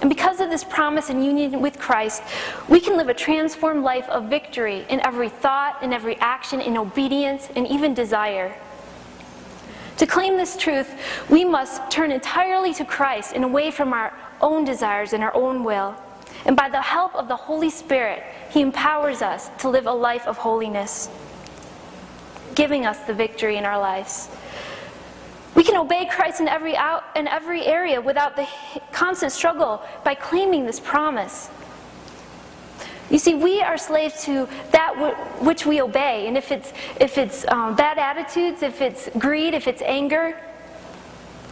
And 0.00 0.10
because 0.10 0.40
of 0.40 0.50
this 0.50 0.64
promise 0.64 1.08
and 1.08 1.24
union 1.24 1.60
with 1.60 1.78
Christ, 1.78 2.22
we 2.68 2.80
can 2.80 2.96
live 2.96 3.08
a 3.08 3.14
transformed 3.14 3.84
life 3.84 4.08
of 4.08 4.24
victory 4.24 4.84
in 4.88 5.00
every 5.00 5.28
thought, 5.28 5.82
in 5.82 5.92
every 5.92 6.16
action, 6.18 6.60
in 6.60 6.76
obedience, 6.76 7.48
and 7.56 7.66
even 7.66 7.94
desire. 7.94 8.54
To 9.98 10.06
claim 10.06 10.36
this 10.36 10.56
truth, 10.56 10.92
we 11.30 11.44
must 11.44 11.90
turn 11.90 12.10
entirely 12.10 12.74
to 12.74 12.84
Christ 12.84 13.32
and 13.34 13.44
away 13.44 13.70
from 13.70 13.92
our 13.92 14.12
own 14.40 14.64
desires 14.64 15.12
and 15.12 15.22
our 15.22 15.34
own 15.34 15.62
will. 15.62 15.94
And 16.44 16.56
by 16.56 16.68
the 16.68 16.82
help 16.82 17.14
of 17.14 17.28
the 17.28 17.36
Holy 17.36 17.70
Spirit, 17.70 18.22
He 18.50 18.60
empowers 18.60 19.22
us 19.22 19.50
to 19.58 19.68
live 19.68 19.86
a 19.86 19.92
life 19.92 20.26
of 20.26 20.36
holiness, 20.36 21.08
giving 22.54 22.84
us 22.84 22.98
the 23.06 23.14
victory 23.14 23.56
in 23.56 23.64
our 23.64 23.78
lives. 23.78 24.28
We 25.54 25.62
can 25.62 25.76
obey 25.76 26.06
Christ 26.06 26.40
in 26.40 26.48
every, 26.48 26.76
out, 26.76 27.04
in 27.14 27.28
every 27.28 27.64
area 27.64 28.00
without 28.00 28.36
the 28.36 28.48
constant 28.92 29.32
struggle 29.32 29.82
by 30.04 30.14
claiming 30.14 30.66
this 30.66 30.80
promise. 30.80 31.48
You 33.10 33.18
see, 33.18 33.34
we 33.34 33.60
are 33.60 33.78
slaves 33.78 34.24
to 34.24 34.48
that 34.72 34.94
which 35.40 35.66
we 35.66 35.80
obey. 35.80 36.26
And 36.26 36.36
if 36.36 36.50
it's, 36.50 36.72
if 36.98 37.18
it's 37.18 37.46
um, 37.48 37.76
bad 37.76 37.98
attitudes, 37.98 38.62
if 38.62 38.80
it's 38.80 39.08
greed, 39.18 39.54
if 39.54 39.68
it's 39.68 39.82
anger, 39.82 40.36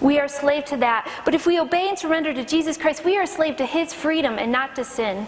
we 0.00 0.18
are 0.18 0.26
slave 0.26 0.64
to 0.66 0.76
that. 0.78 1.09
But 1.25 1.35
if 1.35 1.47
we 1.47 1.61
obey 1.61 1.88
and 1.88 1.99
surrender 1.99 2.35
to 2.35 2.44
Jesus 2.44 2.76
Christ, 2.76 3.04
we 3.04 3.16
are 3.16 3.26
slave 3.26 3.56
to 3.59 3.66
his 3.66 3.92
freedom 3.92 4.38
and 4.38 4.50
not 4.50 4.75
to 4.76 4.85
sin. 4.85 5.26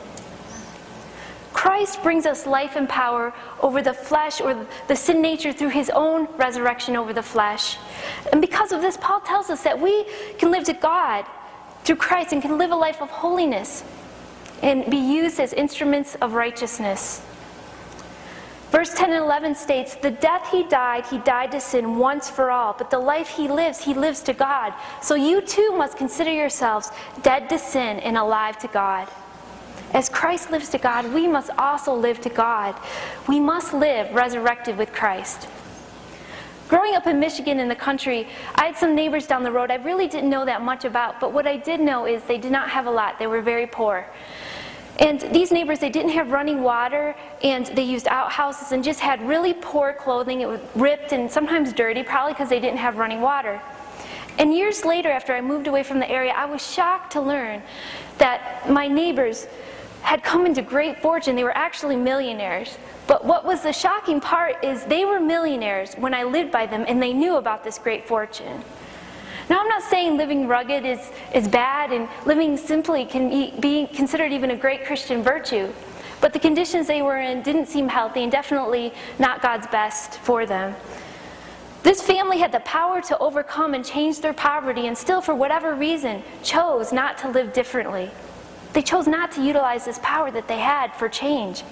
Christ 1.64 2.02
brings 2.02 2.26
us 2.26 2.47
life 2.47 2.76
and 2.76 2.87
power 2.87 3.33
over 3.62 3.80
the 3.80 3.94
flesh 3.94 4.38
or 4.38 4.66
the 4.87 4.94
sin 4.94 5.23
nature 5.23 5.50
through 5.50 5.71
his 5.71 5.88
own 5.88 6.26
resurrection 6.37 6.94
over 6.94 7.14
the 7.14 7.23
flesh. 7.23 7.78
And 8.33 8.42
because 8.42 8.71
of 8.71 8.83
this, 8.83 8.99
Paul 8.99 9.21
tells 9.21 9.49
us 9.49 9.62
that 9.62 9.80
we 9.80 10.04
can 10.37 10.50
live 10.50 10.64
to 10.64 10.75
God 10.75 11.25
through 11.85 11.97
Christ 11.97 12.35
and 12.35 12.42
can 12.42 12.59
live 12.59 12.71
a 12.71 12.76
life 12.76 13.00
of 13.00 13.09
holiness 13.09 13.83
and 14.62 14.90
be 14.90 14.99
used 14.99 15.40
as 15.40 15.54
instruments 15.54 16.16
of 16.16 16.35
righteousness. 16.35 17.23
Verse 18.71 18.92
10 18.92 19.12
and 19.12 19.25
11 19.25 19.54
states, 19.54 19.94
The 19.94 20.11
death 20.11 20.50
he 20.50 20.64
died, 20.64 21.06
he 21.06 21.16
died 21.16 21.50
to 21.52 21.61
sin 21.61 21.97
once 21.97 22.28
for 22.28 22.50
all, 22.50 22.75
but 22.76 22.90
the 22.90 22.99
life 22.99 23.28
he 23.28 23.49
lives, 23.49 23.83
he 23.83 23.94
lives 23.94 24.21
to 24.25 24.35
God. 24.35 24.75
So 25.00 25.14
you 25.14 25.40
too 25.40 25.73
must 25.75 25.97
consider 25.97 26.30
yourselves 26.30 26.90
dead 27.23 27.49
to 27.49 27.59
sin 27.59 28.00
and 28.00 28.18
alive 28.18 28.59
to 28.59 28.68
God. 28.68 29.09
As 29.95 30.09
Christ 30.09 30.51
lives 30.51 30.71
to 30.71 30.79
God, 30.79 31.15
we 31.15 31.29
must 31.29 31.51
also 31.57 31.95
live 31.95 32.21
to 32.23 32.29
God. 32.29 32.75
We 33.29 33.39
must 33.39 33.73
live 33.73 34.13
resurrected 34.13 34.77
with 34.77 34.93
Christ. 34.93 35.47
Growing 36.69 36.97
up 36.97 37.07
in 37.07 37.21
Michigan 37.21 37.61
in 37.61 37.69
the 37.69 37.77
country, 37.77 38.27
I 38.57 38.65
had 38.65 38.77
some 38.77 38.97
neighbors 38.97 39.29
down 39.29 39.45
the 39.45 39.53
road 39.53 39.71
I 39.71 39.77
really 39.77 40.09
didn't 40.09 40.31
know 40.31 40.45
that 40.47 40.63
much 40.63 40.85
about, 40.85 41.21
but 41.21 41.33
what 41.33 41.47
I 41.47 41.57
did 41.57 41.79
know 41.79 42.07
is 42.07 42.25
they 42.25 42.39
did 42.39 42.51
not 42.51 42.69
have 42.71 42.87
a 42.87 42.91
lot. 42.91 43.21
They 43.21 43.29
were 43.29 43.41
very 43.41 43.69
poor. 43.69 44.05
And 44.99 45.21
these 45.33 45.53
neighbors, 45.53 45.79
they 45.79 45.91
didn't 45.91 46.13
have 46.13 46.33
running 46.33 46.63
water, 46.63 47.15
and 47.45 47.67
they 47.67 47.83
used 47.85 48.09
outhouses 48.09 48.73
and 48.73 48.83
just 48.83 48.99
had 48.99 49.23
really 49.23 49.55
poor 49.55 49.93
clothing. 49.93 50.41
It 50.41 50.49
was 50.49 50.61
ripped 50.75 51.13
and 51.13 51.31
sometimes 51.31 51.73
dirty, 51.73 52.03
probably 52.03 52.33
because 52.33 52.49
they 52.49 52.61
didn't 52.61 52.79
have 52.79 52.97
running 52.97 53.21
water. 53.21 53.61
And 54.39 54.53
years 54.53 54.85
later, 54.85 55.11
after 55.11 55.33
I 55.33 55.41
moved 55.41 55.69
away 55.69 55.85
from 55.85 56.01
the 56.01 56.11
area, 56.11 56.33
I 56.33 56.47
was 56.47 56.67
shocked 56.67 57.13
to 57.13 57.21
learn 57.21 57.63
that 58.19 58.69
my 58.69 58.89
neighbors 58.89 59.47
had 60.04 60.23
come 60.23 60.44
into 60.44 60.61
great 60.61 61.00
fortune. 61.00 61.34
They 61.34 61.44
were 61.44 61.56
actually 61.56 61.96
millionaires. 61.96 62.76
But 63.06 63.25
what 63.25 63.44
was 63.46 63.62
the 63.62 63.73
shocking 63.73 64.20
part 64.20 64.62
is 64.62 64.84
they 64.84 65.06
were 65.06 65.18
millionaires 65.18 65.94
when 65.94 66.12
I 66.12 66.25
lived 66.25 66.52
by 66.52 66.66
them 66.66 66.84
and 66.87 67.02
they 67.02 67.14
knew 67.14 67.37
about 67.37 67.64
this 67.64 67.78
great 67.78 68.06
fortune. 68.06 68.62
Now, 69.49 69.61
I'm 69.61 69.68
not 69.68 69.82
saying 69.82 70.18
living 70.18 70.46
rugged 70.46 70.84
is, 70.84 71.11
is 71.34 71.49
bad 71.49 71.90
and 71.90 72.08
living 72.26 72.56
simply 72.56 73.06
can 73.06 73.30
be, 73.30 73.54
be 73.61 73.87
considered 73.87 74.30
even 74.30 74.50
a 74.50 74.56
great 74.56 74.84
Christian 74.84 75.23
virtue. 75.23 75.73
But 76.20 76.34
the 76.34 76.38
conditions 76.38 76.87
they 76.87 77.02
were 77.02 77.18
in 77.18 77.42
didn't 77.42 77.66
seem 77.66 77.88
healthy 77.88 78.23
and 78.23 78.32
definitely 78.32 78.92
not 79.18 79.40
God's 79.40 79.66
best 79.68 80.18
for 80.20 80.44
them. 80.44 80.75
This 81.82 82.02
family 82.02 82.38
had 82.38 82.52
the 82.52 82.61
power 82.61 83.00
to 83.02 83.18
overcome 83.18 83.75
and 83.75 83.84
change 83.84 84.20
their 84.20 84.32
poverty 84.34 84.87
and 84.87 84.96
still, 84.96 85.20
for 85.20 85.34
whatever 85.34 85.75
reason, 85.75 86.23
chose 86.42 86.92
not 86.92 87.18
to 87.18 87.28
live 87.28 87.52
differently. 87.52 88.11
They 88.75 88.83
chose 88.83 89.07
not 89.07 89.33
to 89.33 89.43
utilize 89.43 89.85
this 89.85 89.99
power 90.02 90.31
that 90.31 90.47
they 90.49 90.59
had 90.59 90.95
for 90.95 91.09
change. 91.09 91.62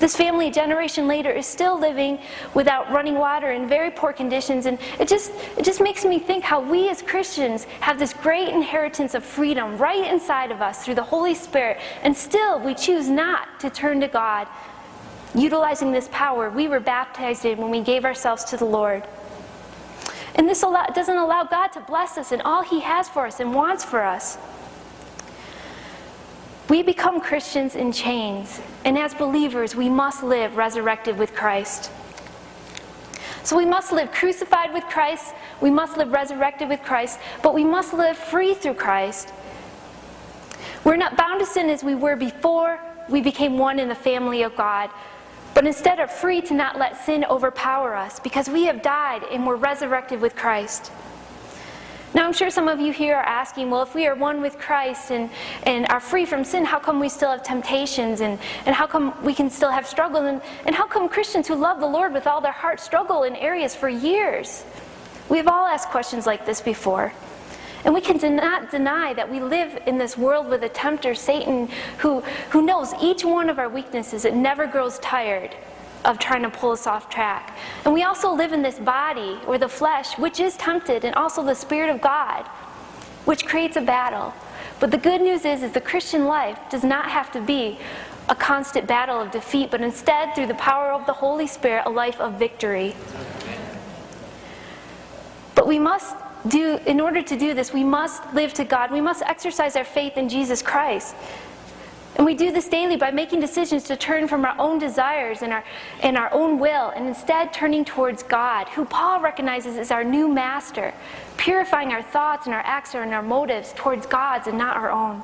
This 0.00 0.16
family, 0.16 0.48
a 0.48 0.50
generation 0.50 1.06
later, 1.06 1.30
is 1.30 1.46
still 1.46 1.78
living 1.78 2.18
without 2.54 2.90
running 2.90 3.14
water 3.14 3.52
in 3.52 3.68
very 3.68 3.92
poor 3.92 4.12
conditions, 4.12 4.66
and 4.66 4.80
it 4.98 5.06
just, 5.06 5.30
it 5.56 5.64
just 5.64 5.80
makes 5.80 6.04
me 6.04 6.18
think 6.18 6.42
how 6.42 6.60
we 6.60 6.88
as 6.88 7.02
Christians 7.02 7.66
have 7.78 8.00
this 8.00 8.12
great 8.12 8.48
inheritance 8.48 9.14
of 9.14 9.24
freedom 9.24 9.78
right 9.78 10.12
inside 10.12 10.50
of 10.50 10.60
us 10.60 10.84
through 10.84 10.96
the 10.96 11.04
Holy 11.04 11.36
Spirit, 11.36 11.78
and 12.02 12.16
still 12.16 12.58
we 12.58 12.74
choose 12.74 13.08
not 13.08 13.60
to 13.60 13.70
turn 13.70 14.00
to 14.00 14.08
God, 14.08 14.48
utilizing 15.36 15.92
this 15.92 16.08
power 16.10 16.50
we 16.50 16.66
were 16.66 16.80
baptized 16.80 17.44
in 17.44 17.58
when 17.58 17.70
we 17.70 17.80
gave 17.80 18.04
ourselves 18.04 18.42
to 18.42 18.56
the 18.56 18.64
Lord. 18.64 19.06
And 20.34 20.48
this 20.48 20.62
doesn't 20.62 21.16
allow 21.16 21.44
God 21.44 21.68
to 21.68 21.80
bless 21.80 22.18
us 22.18 22.32
in 22.32 22.40
all 22.40 22.64
He 22.64 22.80
has 22.80 23.08
for 23.08 23.24
us 23.26 23.38
and 23.38 23.54
wants 23.54 23.84
for 23.84 24.02
us. 24.02 24.36
We 26.68 26.82
become 26.82 27.20
Christians 27.20 27.74
in 27.74 27.92
chains, 27.92 28.60
and 28.84 28.96
as 28.96 29.14
believers, 29.14 29.74
we 29.74 29.88
must 29.88 30.22
live 30.22 30.56
resurrected 30.56 31.18
with 31.18 31.34
Christ. 31.34 31.90
So 33.42 33.56
we 33.56 33.66
must 33.66 33.92
live 33.92 34.12
crucified 34.12 34.72
with 34.72 34.84
Christ, 34.84 35.34
we 35.60 35.70
must 35.70 35.96
live 35.96 36.12
resurrected 36.12 36.68
with 36.68 36.82
Christ, 36.82 37.18
but 37.42 37.54
we 37.54 37.64
must 37.64 37.92
live 37.92 38.16
free 38.16 38.54
through 38.54 38.74
Christ. 38.74 39.32
We're 40.84 40.96
not 40.96 41.16
bound 41.16 41.40
to 41.40 41.46
sin 41.46 41.68
as 41.68 41.82
we 41.82 41.94
were 41.94 42.16
before 42.16 42.78
we 43.08 43.20
became 43.20 43.58
one 43.58 43.78
in 43.78 43.88
the 43.88 43.94
family 43.94 44.42
of 44.42 44.56
God, 44.56 44.90
but 45.54 45.66
instead 45.66 45.98
are 45.98 46.08
free 46.08 46.40
to 46.42 46.54
not 46.54 46.78
let 46.78 47.04
sin 47.04 47.24
overpower 47.24 47.94
us 47.94 48.20
because 48.20 48.48
we 48.48 48.64
have 48.64 48.82
died 48.82 49.22
and 49.30 49.46
we're 49.46 49.56
resurrected 49.56 50.20
with 50.20 50.36
Christ. 50.36 50.92
Now, 52.14 52.26
I'm 52.26 52.34
sure 52.34 52.50
some 52.50 52.68
of 52.68 52.78
you 52.78 52.92
here 52.92 53.16
are 53.16 53.22
asking, 53.22 53.70
well, 53.70 53.82
if 53.82 53.94
we 53.94 54.06
are 54.06 54.14
one 54.14 54.42
with 54.42 54.58
Christ 54.58 55.10
and, 55.10 55.30
and 55.62 55.86
are 55.88 56.00
free 56.00 56.26
from 56.26 56.44
sin, 56.44 56.64
how 56.64 56.78
come 56.78 57.00
we 57.00 57.08
still 57.08 57.30
have 57.30 57.42
temptations? 57.42 58.20
And, 58.20 58.38
and 58.66 58.74
how 58.74 58.86
come 58.86 59.14
we 59.24 59.32
can 59.32 59.48
still 59.48 59.70
have 59.70 59.86
struggles? 59.86 60.24
And, 60.24 60.42
and 60.66 60.74
how 60.74 60.86
come 60.86 61.08
Christians 61.08 61.48
who 61.48 61.54
love 61.54 61.80
the 61.80 61.86
Lord 61.86 62.12
with 62.12 62.26
all 62.26 62.42
their 62.42 62.52
heart 62.52 62.80
struggle 62.80 63.22
in 63.22 63.34
areas 63.36 63.74
for 63.74 63.88
years? 63.88 64.62
We've 65.30 65.48
all 65.48 65.66
asked 65.66 65.88
questions 65.88 66.26
like 66.26 66.44
this 66.44 66.60
before. 66.60 67.14
And 67.86 67.94
we 67.94 68.02
can 68.02 68.18
not 68.36 68.70
deny 68.70 69.14
that 69.14 69.30
we 69.30 69.40
live 69.40 69.82
in 69.86 69.96
this 69.96 70.16
world 70.16 70.48
with 70.48 70.62
a 70.64 70.68
tempter, 70.68 71.14
Satan, 71.14 71.68
who, 71.98 72.20
who 72.50 72.62
knows 72.62 72.92
each 73.00 73.24
one 73.24 73.48
of 73.48 73.58
our 73.58 73.70
weaknesses 73.70 74.26
and 74.26 74.42
never 74.42 74.66
grows 74.66 74.98
tired 74.98 75.56
of 76.04 76.18
trying 76.18 76.42
to 76.42 76.50
pull 76.50 76.72
us 76.72 76.86
off 76.86 77.08
track. 77.08 77.56
And 77.84 77.94
we 77.94 78.02
also 78.02 78.32
live 78.32 78.52
in 78.52 78.62
this 78.62 78.78
body, 78.78 79.38
or 79.46 79.58
the 79.58 79.68
flesh, 79.68 80.18
which 80.18 80.40
is 80.40 80.56
tempted, 80.56 81.04
and 81.04 81.14
also 81.14 81.42
the 81.42 81.54
Spirit 81.54 81.90
of 81.90 82.00
God, 82.00 82.46
which 83.24 83.46
creates 83.46 83.76
a 83.76 83.80
battle. 83.80 84.34
But 84.80 84.90
the 84.90 84.98
good 84.98 85.20
news 85.20 85.44
is, 85.44 85.62
is 85.62 85.72
the 85.72 85.80
Christian 85.80 86.24
life 86.24 86.58
does 86.70 86.82
not 86.82 87.08
have 87.08 87.30
to 87.32 87.40
be 87.40 87.78
a 88.28 88.34
constant 88.34 88.86
battle 88.86 89.20
of 89.20 89.30
defeat, 89.30 89.70
but 89.70 89.80
instead, 89.80 90.34
through 90.34 90.46
the 90.46 90.54
power 90.54 90.92
of 90.92 91.06
the 91.06 91.12
Holy 91.12 91.46
Spirit, 91.46 91.84
a 91.86 91.90
life 91.90 92.20
of 92.20 92.38
victory. 92.38 92.94
But 95.54 95.66
we 95.66 95.78
must 95.78 96.16
do, 96.48 96.80
in 96.86 97.00
order 97.00 97.22
to 97.22 97.36
do 97.36 97.54
this, 97.54 97.72
we 97.72 97.84
must 97.84 98.22
live 98.34 98.52
to 98.54 98.64
God. 98.64 98.90
We 98.90 99.00
must 99.00 99.22
exercise 99.22 99.76
our 99.76 99.84
faith 99.84 100.16
in 100.16 100.28
Jesus 100.28 100.62
Christ. 100.62 101.14
And 102.16 102.26
we 102.26 102.34
do 102.34 102.52
this 102.52 102.68
daily 102.68 102.96
by 102.96 103.10
making 103.10 103.40
decisions 103.40 103.84
to 103.84 103.96
turn 103.96 104.28
from 104.28 104.44
our 104.44 104.54
own 104.58 104.78
desires 104.78 105.40
and 105.40 105.52
our, 105.52 105.64
and 106.02 106.18
our 106.18 106.32
own 106.32 106.58
will 106.58 106.90
and 106.90 107.06
instead 107.08 107.52
turning 107.52 107.84
towards 107.84 108.22
God, 108.22 108.68
who 108.68 108.84
Paul 108.84 109.20
recognizes 109.20 109.78
as 109.78 109.90
our 109.90 110.04
new 110.04 110.28
master, 110.28 110.92
purifying 111.38 111.90
our 111.90 112.02
thoughts 112.02 112.46
and 112.46 112.54
our 112.54 112.60
acts 112.60 112.94
and 112.94 113.14
our 113.14 113.22
motives 113.22 113.72
towards 113.76 114.06
God's 114.06 114.46
and 114.46 114.58
not 114.58 114.76
our 114.76 114.90
own. 114.90 115.22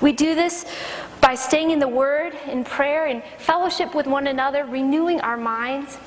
We 0.00 0.12
do 0.12 0.34
this 0.34 0.66
by 1.22 1.34
staying 1.34 1.70
in 1.70 1.78
the 1.78 1.88
Word, 1.88 2.34
in 2.46 2.62
prayer, 2.62 3.06
in 3.06 3.22
fellowship 3.38 3.94
with 3.94 4.06
one 4.06 4.26
another, 4.26 4.64
renewing 4.64 5.22
our 5.22 5.38
minds, 5.38 5.98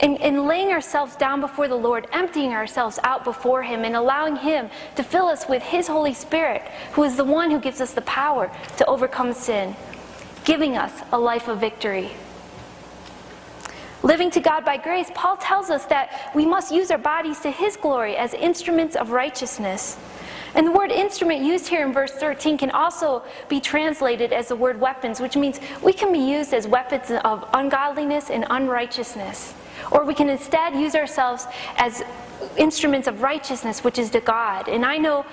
and 0.00 0.46
laying 0.46 0.70
ourselves 0.70 1.16
down 1.16 1.40
before 1.40 1.68
the 1.68 1.76
Lord, 1.76 2.06
emptying 2.12 2.52
ourselves 2.52 2.98
out 3.02 3.24
before 3.24 3.62
Him, 3.62 3.84
and 3.84 3.96
allowing 3.96 4.36
Him 4.36 4.68
to 4.96 5.02
fill 5.02 5.26
us 5.26 5.48
with 5.48 5.62
His 5.62 5.86
Holy 5.86 6.14
Spirit, 6.14 6.62
who 6.92 7.02
is 7.04 7.16
the 7.16 7.24
one 7.24 7.50
who 7.50 7.58
gives 7.58 7.80
us 7.80 7.94
the 7.94 8.02
power 8.02 8.50
to 8.76 8.86
overcome 8.86 9.32
sin, 9.32 9.74
giving 10.44 10.76
us 10.76 10.92
a 11.12 11.18
life 11.18 11.48
of 11.48 11.60
victory. 11.60 12.10
Living 14.02 14.30
to 14.30 14.40
God 14.40 14.64
by 14.64 14.76
grace, 14.76 15.10
Paul 15.14 15.36
tells 15.38 15.70
us 15.70 15.86
that 15.86 16.30
we 16.34 16.46
must 16.46 16.70
use 16.70 16.90
our 16.90 16.98
bodies 16.98 17.40
to 17.40 17.50
His 17.50 17.76
glory 17.76 18.16
as 18.16 18.34
instruments 18.34 18.96
of 18.96 19.10
righteousness. 19.10 19.96
And 20.54 20.66
the 20.66 20.72
word 20.72 20.92
instrument 20.92 21.42
used 21.42 21.68
here 21.68 21.84
in 21.84 21.92
verse 21.92 22.12
13 22.12 22.56
can 22.56 22.70
also 22.70 23.22
be 23.48 23.60
translated 23.60 24.32
as 24.32 24.48
the 24.48 24.56
word 24.56 24.80
weapons, 24.80 25.20
which 25.20 25.36
means 25.36 25.60
we 25.82 25.92
can 25.92 26.12
be 26.12 26.18
used 26.18 26.54
as 26.54 26.66
weapons 26.66 27.10
of 27.24 27.48
ungodliness 27.52 28.30
and 28.30 28.46
unrighteousness. 28.48 29.54
Or 29.90 30.04
we 30.04 30.14
can 30.14 30.28
instead 30.28 30.74
use 30.74 30.94
ourselves 30.94 31.46
as 31.76 32.02
instruments 32.56 33.08
of 33.08 33.22
righteousness, 33.22 33.84
which 33.84 33.98
is 33.98 34.10
to 34.10 34.20
God. 34.20 34.68
And 34.68 34.84
I 34.84 34.98
know 34.98 35.24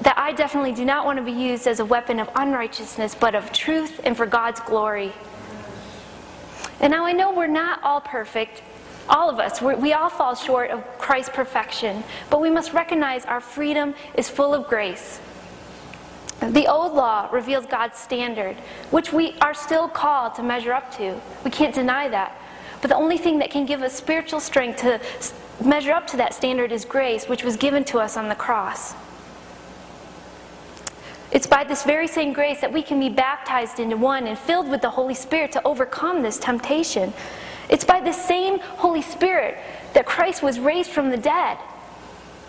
that 0.00 0.16
I 0.16 0.32
definitely 0.32 0.72
do 0.72 0.84
not 0.84 1.04
want 1.04 1.18
to 1.18 1.24
be 1.24 1.32
used 1.32 1.66
as 1.66 1.80
a 1.80 1.84
weapon 1.84 2.18
of 2.18 2.28
unrighteousness, 2.34 3.14
but 3.14 3.34
of 3.34 3.52
truth 3.52 4.00
and 4.04 4.16
for 4.16 4.26
God's 4.26 4.60
glory. 4.60 5.12
And 6.80 6.90
now 6.90 7.04
I 7.04 7.12
know 7.12 7.32
we're 7.32 7.46
not 7.46 7.82
all 7.82 8.00
perfect. 8.00 8.62
All 9.08 9.28
of 9.28 9.38
us, 9.38 9.60
we 9.60 9.92
all 9.92 10.08
fall 10.08 10.34
short 10.34 10.70
of 10.70 10.82
Christ's 10.98 11.30
perfection, 11.34 12.02
but 12.30 12.40
we 12.40 12.50
must 12.50 12.72
recognize 12.72 13.24
our 13.24 13.40
freedom 13.40 13.94
is 14.14 14.28
full 14.28 14.54
of 14.54 14.66
grace. 14.68 15.20
The 16.40 16.66
old 16.66 16.94
law 16.94 17.28
reveals 17.30 17.66
God's 17.66 17.98
standard, 17.98 18.56
which 18.90 19.12
we 19.12 19.36
are 19.40 19.54
still 19.54 19.88
called 19.88 20.34
to 20.36 20.42
measure 20.42 20.72
up 20.72 20.90
to. 20.96 21.20
We 21.44 21.50
can't 21.50 21.74
deny 21.74 22.08
that. 22.08 22.36
But 22.82 22.88
the 22.88 22.96
only 22.96 23.16
thing 23.16 23.38
that 23.38 23.50
can 23.50 23.64
give 23.64 23.80
us 23.82 23.94
spiritual 23.94 24.40
strength 24.40 24.80
to 24.80 25.00
measure 25.64 25.92
up 25.92 26.06
to 26.08 26.16
that 26.18 26.34
standard 26.34 26.72
is 26.72 26.84
grace, 26.84 27.28
which 27.28 27.44
was 27.44 27.56
given 27.56 27.84
to 27.84 27.98
us 27.98 28.16
on 28.16 28.28
the 28.28 28.34
cross. 28.34 28.94
It's 31.30 31.46
by 31.46 31.64
this 31.64 31.84
very 31.84 32.08
same 32.08 32.34
grace 32.34 32.60
that 32.60 32.72
we 32.72 32.82
can 32.82 33.00
be 33.00 33.08
baptized 33.08 33.80
into 33.80 33.96
one 33.96 34.26
and 34.26 34.36
filled 34.36 34.68
with 34.68 34.82
the 34.82 34.90
Holy 34.90 35.14
Spirit 35.14 35.52
to 35.52 35.66
overcome 35.66 36.22
this 36.22 36.38
temptation. 36.38 37.14
It's 37.70 37.84
by 37.84 38.00
the 38.00 38.12
same 38.12 38.58
Holy 38.58 39.00
Spirit 39.00 39.56
that 39.94 40.04
Christ 40.04 40.42
was 40.42 40.60
raised 40.60 40.90
from 40.90 41.08
the 41.08 41.16
dead 41.16 41.56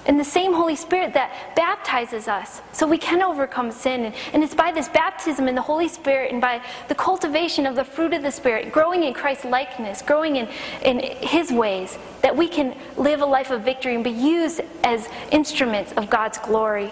and 0.05 0.19
the 0.19 0.25
same 0.25 0.53
Holy 0.53 0.75
Spirit 0.75 1.13
that 1.13 1.55
baptizes 1.55 2.27
us 2.27 2.62
so 2.72 2.88
we 2.88 2.98
can 2.98 3.22
overcome 3.22 3.72
sin. 3.72 4.13
And, 4.33 4.43
it's 4.43 4.53
by 4.53 4.72
this 4.72 4.89
baptism 4.89 5.48
in 5.48 5.55
the 5.55 5.62
Holy 5.62 5.88
Spirit 5.88 6.31
and 6.31 6.41
by 6.41 6.62
the 6.89 6.95
cultivation 6.95 7.65
of 7.65 7.75
the 7.75 7.86
fruit 7.86 8.13
of 8.13 8.22
the 8.22 8.31
Spirit, 8.31 8.74
growing 8.74 9.03
in 9.03 9.13
Christ's 9.13 9.45
likeness, 9.45 10.01
growing 10.01 10.36
in, 10.36 10.50
in 10.81 11.00
His 11.00 11.51
ways, 11.51 11.98
that 12.22 12.36
we 12.36 12.50
can 12.50 12.75
live 12.98 13.22
a 13.22 13.25
life 13.25 13.51
of 13.51 13.62
victory 13.62 13.95
and 13.95 14.03
be 14.03 14.10
used 14.10 14.62
as 14.83 15.07
instruments 15.31 15.93
of 15.93 16.10
God's 16.10 16.38
glory. 16.39 16.91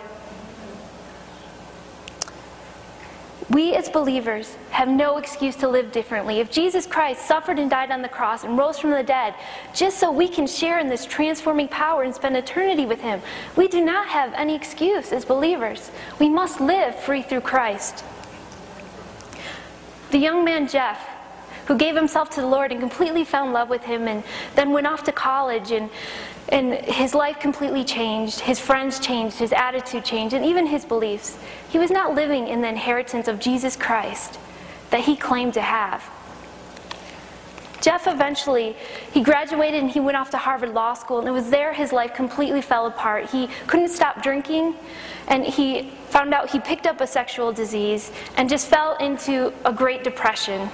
We 3.52 3.76
as 3.76 3.90
believers 3.90 4.56
have 4.70 4.88
no 4.88 5.18
excuse 5.18 5.58
to 5.58 5.68
live 5.68 5.92
differently. 5.92 6.40
If 6.40 6.52
Jesus 6.52 6.86
Christ 6.86 7.26
suffered 7.28 7.60
and 7.60 7.70
died 7.70 7.92
on 7.92 8.02
the 8.02 8.08
cross 8.08 8.46
and 8.46 8.58
rose 8.58 8.80
from 8.80 8.92
the 8.92 9.04
dead 9.04 9.36
just 9.74 10.00
so 10.00 10.10
we 10.10 10.30
can 10.30 10.48
share 10.48 10.80
in 10.80 10.88
this 10.88 11.06
transforming 11.06 11.68
power 11.68 12.04
and 12.04 12.16
spend 12.16 12.38
eternity 12.38 12.86
with 12.86 13.02
Him, 13.02 13.22
we 13.58 13.68
do 13.68 13.84
not 13.84 14.08
have 14.08 14.34
any 14.36 14.56
excuse 14.56 15.12
as 15.12 15.26
believers. 15.26 15.92
We 16.18 16.30
must 16.30 16.62
live 16.62 16.96
free 16.96 17.24
through 17.24 17.42
Christ. 17.42 18.06
The 20.12 20.18
young 20.18 20.46
man 20.46 20.70
Jeff, 20.70 21.06
who 21.66 21.78
gave 21.78 21.96
himself 21.96 22.30
to 22.32 22.42
the 22.42 22.48
Lord 22.48 22.72
and 22.72 22.80
completely 22.80 23.26
fell 23.26 23.46
in 23.46 23.52
love 23.52 23.70
with 23.70 23.84
Him 23.84 24.08
and 24.08 24.24
then 24.56 24.72
went 24.72 24.88
off 24.88 25.04
to 25.04 25.12
college 25.12 25.72
and 25.72 25.90
and 26.52 26.74
his 26.74 27.16
life 27.16 27.40
completely 27.40 27.84
changed. 27.84 28.42
His 28.42 28.60
friends 28.60 29.00
changed. 29.00 29.40
His 29.40 29.54
attitude 29.54 30.04
changed. 30.04 30.34
And 30.34 30.46
even 30.46 30.68
his 30.68 30.84
beliefs. 30.84 31.38
He 31.70 31.80
was 31.80 31.90
not 31.90 32.14
living 32.14 32.48
in 32.48 32.62
the 32.62 32.68
inheritance 32.68 33.28
of 33.28 33.40
Jesus 33.40 33.76
Christ 33.76 34.38
that 34.90 35.02
he 35.02 35.16
claimed 35.16 35.54
to 35.54 35.62
have. 35.62 36.04
Jeff 37.80 38.06
eventually, 38.06 38.76
he 39.12 39.22
graduated 39.22 39.82
and 39.82 39.90
he 39.90 40.00
went 40.00 40.16
off 40.16 40.30
to 40.30 40.38
Harvard 40.38 40.74
Law 40.74 40.94
School, 40.94 41.18
and 41.18 41.28
it 41.28 41.32
was 41.32 41.50
there 41.50 41.74
his 41.74 41.92
life 41.92 42.14
completely 42.14 42.62
fell 42.62 42.86
apart. 42.86 43.30
He 43.32 43.48
couldn't 43.66 43.90
stop 43.90 44.22
drinking, 44.22 44.76
and 45.28 45.44
he 45.44 45.90
found 46.10 46.34
out 46.34 46.52
he 46.52 46.60
picked 46.60 46.86
up 46.86 47.02
a 47.02 47.08
sexual 47.08 47.52
disease 47.52 48.12
and 48.38 48.48
just 48.48 48.68
fell 48.68 48.98
into 48.98 49.52
a 49.66 49.74
great 49.74 50.04
depression. 50.04 50.70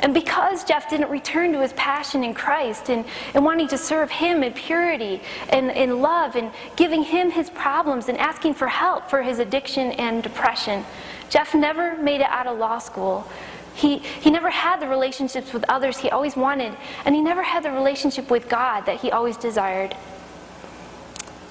And 0.00 0.14
because 0.14 0.64
Jeff 0.64 0.88
didn't 0.88 1.10
return 1.10 1.52
to 1.52 1.60
his 1.60 1.72
passion 1.74 2.24
in 2.24 2.34
Christ 2.34 2.88
and, 2.88 3.04
and 3.34 3.44
wanting 3.44 3.68
to 3.68 3.78
serve 3.78 4.10
him 4.10 4.42
in 4.42 4.52
purity 4.52 5.20
and 5.50 5.70
in 5.70 6.00
love 6.00 6.36
and 6.36 6.50
giving 6.76 7.02
him 7.02 7.30
his 7.30 7.50
problems 7.50 8.08
and 8.08 8.18
asking 8.18 8.54
for 8.54 8.66
help 8.66 9.08
for 9.08 9.22
his 9.22 9.38
addiction 9.38 9.92
and 9.92 10.22
depression, 10.22 10.84
Jeff 11.28 11.54
never 11.54 11.96
made 11.98 12.22
it 12.22 12.28
out 12.28 12.46
of 12.46 12.58
law 12.58 12.78
school. 12.78 13.30
He, 13.74 13.98
he 13.98 14.30
never 14.30 14.50
had 14.50 14.80
the 14.80 14.88
relationships 14.88 15.52
with 15.52 15.64
others 15.68 15.98
he 15.98 16.10
always 16.10 16.36
wanted, 16.36 16.76
and 17.04 17.14
he 17.14 17.20
never 17.20 17.42
had 17.42 17.62
the 17.62 17.70
relationship 17.70 18.30
with 18.30 18.48
God 18.48 18.86
that 18.86 19.00
he 19.00 19.10
always 19.10 19.36
desired. 19.36 19.96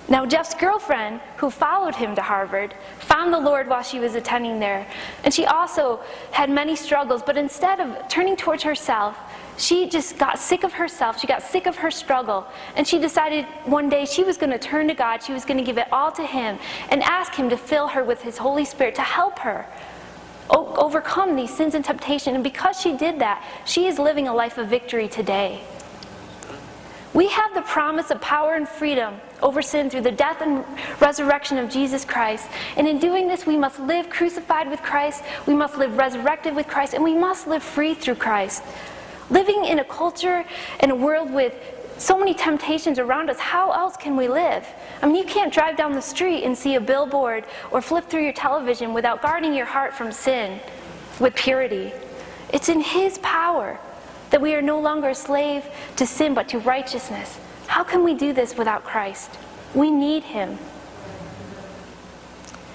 Now, 0.10 0.26
Jeff's 0.26 0.56
girlfriend, 0.56 1.22
who 1.38 1.52
followed 1.52 1.94
him 1.94 2.16
to 2.16 2.22
Harvard, 2.22 2.74
found 2.98 3.32
the 3.32 3.40
Lord 3.40 3.68
while 3.68 3.84
she 3.84 4.00
was 4.00 4.16
attending 4.16 4.60
there. 4.60 4.88
And 5.24 5.32
she 5.32 5.46
also 5.46 6.00
had 6.32 6.50
many 6.50 6.76
struggles, 6.76 7.22
but 7.22 7.38
instead 7.38 7.80
of 7.80 8.08
turning 8.10 8.36
towards 8.36 8.64
herself, 8.64 9.16
she 9.58 9.88
just 9.88 10.18
got 10.18 10.40
sick 10.40 10.64
of 10.64 10.74
herself. 10.74 11.20
She 11.20 11.28
got 11.28 11.44
sick 11.44 11.68
of 11.68 11.76
her 11.76 11.92
struggle. 11.92 12.48
And 12.76 12.88
she 12.88 12.98
decided 12.98 13.46
one 13.66 13.88
day 13.88 14.06
she 14.06 14.24
was 14.24 14.38
going 14.38 14.52
to 14.52 14.58
turn 14.58 14.88
to 14.88 14.96
God. 14.96 15.22
She 15.22 15.34
was 15.34 15.46
going 15.46 15.58
to 15.58 15.64
give 15.64 15.78
it 15.78 15.88
all 15.92 16.12
to 16.14 16.26
Him 16.26 16.58
and 16.90 17.04
ask 17.04 17.34
Him 17.36 17.50
to 17.50 17.58
fill 17.58 17.90
her 17.90 18.04
with 18.04 18.24
His 18.24 18.38
Holy 18.38 18.66
Spirit 18.66 18.96
to 18.96 19.04
help 19.04 19.40
her 19.40 19.68
overcome 20.50 21.36
these 21.36 21.56
sins 21.56 21.76
and 21.76 21.86
temptation. 21.86 22.34
And 22.34 22.44
because 22.44 22.80
she 22.80 22.98
did 22.98 23.20
that, 23.20 23.46
she 23.66 23.86
is 23.86 24.00
living 24.00 24.28
a 24.28 24.34
life 24.34 24.58
of 24.58 24.68
victory 24.68 25.08
today. 25.08 25.62
We 27.14 27.28
have 27.30 27.56
the 27.56 27.62
promise 27.62 28.12
of 28.12 28.22
power 28.22 28.54
and 28.54 28.68
freedom 28.68 29.16
over 29.42 29.62
sin 29.62 29.90
through 29.90 30.02
the 30.02 30.12
death 30.12 30.42
and 30.42 30.64
resurrection 31.02 31.58
of 31.58 31.70
Jesus 31.70 32.06
Christ. 32.06 32.48
And 32.78 32.88
in 32.88 33.00
doing 33.00 33.28
this, 33.28 33.48
we 33.48 33.58
must 33.58 33.80
live 33.80 34.10
crucified 34.10 34.70
with 34.70 34.82
Christ, 34.84 35.24
we 35.48 35.56
must 35.56 35.78
live 35.78 35.98
resurrected 35.98 36.56
with 36.56 36.68
Christ, 36.68 36.94
and 36.94 37.04
we 37.04 37.16
must 37.16 37.48
live 37.48 37.64
free 37.64 37.96
through 37.96 38.16
Christ. 38.16 38.64
Living 39.32 39.66
in 39.66 39.80
a 39.80 39.84
culture 39.84 40.46
and 40.82 40.92
a 40.92 40.96
world 40.96 41.32
with 41.32 41.54
so 41.98 42.18
many 42.18 42.34
temptations 42.34 43.00
around 43.00 43.30
us, 43.30 43.40
how 43.40 43.72
else 43.72 43.98
can 43.98 44.16
we 44.16 44.28
live? 44.28 44.66
I 45.02 45.08
mean, 45.08 45.16
you 45.16 45.26
can't 45.26 45.52
drive 45.52 45.78
down 45.78 45.94
the 45.94 46.02
street 46.02 46.44
and 46.44 46.58
see 46.58 46.76
a 46.76 46.82
billboard 46.82 47.44
or 47.72 47.82
flip 47.82 48.08
through 48.08 48.24
your 48.24 48.34
television 48.34 48.94
without 48.94 49.22
guarding 49.22 49.54
your 49.54 49.66
heart 49.66 49.94
from 49.94 50.12
sin 50.12 50.60
with 51.20 51.36
purity. 51.36 51.92
It's 52.54 52.70
in 52.70 52.82
His 52.82 53.18
power 53.18 53.80
that 54.30 54.42
we 54.42 54.54
are 54.54 54.62
no 54.62 54.80
longer 54.80 55.10
a 55.10 55.16
slave 55.16 55.66
to 55.96 56.06
sin 56.06 56.34
but 56.34 56.50
to 56.50 56.60
righteousness. 56.60 57.40
How 57.68 57.84
can 57.84 58.04
we 58.04 58.14
do 58.14 58.34
this 58.34 58.58
without 58.58 58.84
Christ? 58.84 59.38
We 59.74 59.92
need 59.92 60.24
Him. 60.24 60.58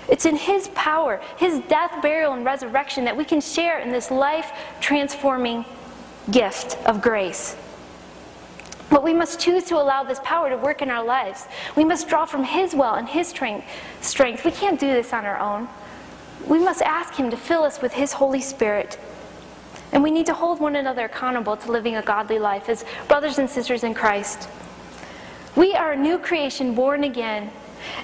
It's 0.09 0.27
in 0.27 0.37
His 0.37 0.69
power, 0.75 1.21
His 1.37 1.61
death, 1.69 2.03
burial, 2.03 2.33
and 2.33 2.45
resurrection 2.45 3.05
that 3.05 3.17
we 3.17 3.25
can 3.25 3.41
share 3.41 3.79
in 3.79 3.91
this 3.91 4.11
life 4.11 4.53
transforming 4.81 5.65
gift 6.31 6.77
of 6.87 7.01
grace. 7.01 7.57
But 8.91 9.03
we 9.03 9.15
must 9.15 9.41
choose 9.41 9.65
to 9.65 9.77
allow 9.77 10.05
this 10.05 10.21
power 10.23 10.51
to 10.51 10.57
work 10.57 10.83
in 10.83 10.91
our 10.91 11.05
lives. 11.05 11.47
We 11.75 11.85
must 11.85 12.09
draw 12.09 12.27
from 12.27 12.45
His 12.45 12.75
well 12.75 12.95
and 12.95 13.09
His 13.09 13.29
strength. 13.29 13.67
strength. 14.01 14.45
We 14.45 14.51
can't 14.51 14.79
do 14.79 14.89
this 14.89 15.13
on 15.13 15.25
our 15.25 15.39
own. 15.39 15.69
We 16.47 16.59
must 16.59 16.83
ask 16.83 17.15
Him 17.15 17.31
to 17.31 17.37
fill 17.37 17.65
us 17.65 17.81
with 17.81 17.95
His 17.95 18.13
Holy 18.13 18.41
Spirit. 18.41 18.99
And 19.95 20.03
we 20.03 20.11
need 20.11 20.27
to 20.27 20.35
hold 20.35 20.61
one 20.61 20.75
another 20.75 21.05
accountable 21.05 21.57
to 21.57 21.71
living 21.71 21.97
a 21.97 22.03
godly 22.03 22.41
life 22.41 22.69
as 22.69 22.85
brothers 23.07 23.39
and 23.39 23.49
sisters 23.49 23.85
in 23.85 23.95
Christ. 23.95 24.49
We 25.55 25.75
are 25.75 25.93
a 25.93 25.97
new 25.97 26.19
creation 26.19 26.75
born 26.75 27.05
again, 27.05 27.53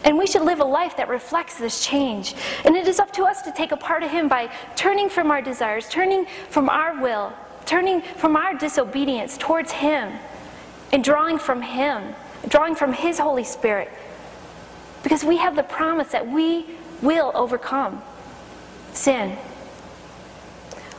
and 0.05 0.17
we 0.17 0.29
should 0.29 0.43
live 0.43 0.61
a 0.61 0.65
life 0.65 0.97
that 0.99 1.09
reflects 1.09 1.59
this 1.59 1.85
change. 1.85 2.37
And 2.65 2.77
it 2.77 2.87
is 2.87 3.01
up 3.01 3.13
to 3.15 3.25
us 3.25 3.43
to 3.43 3.51
take 3.51 3.73
a 3.73 3.77
part 3.77 4.05
of 4.05 4.11
Him 4.11 4.29
by 4.29 4.51
turning 4.77 5.09
from 5.09 5.33
our 5.33 5.43
desires, 5.43 5.89
turning 5.89 6.27
from 6.49 6.69
our 6.71 7.03
will, 7.03 7.33
turning 7.67 8.03
from 8.03 8.37
our 8.37 8.55
disobedience 8.55 9.37
towards 9.37 9.73
Him, 9.73 10.13
and 10.93 11.03
drawing 11.03 11.39
from 11.39 11.61
Him, 11.61 12.15
drawing 12.47 12.77
from 12.77 12.93
His 12.93 13.19
Holy 13.19 13.45
Spirit. 13.45 13.91
Because 15.03 15.25
we 15.25 15.39
have 15.39 15.57
the 15.57 15.65
promise 15.65 16.09
that 16.13 16.29
we 16.29 16.67
will 17.03 17.33
overcome 17.35 18.01
sin. 18.93 19.37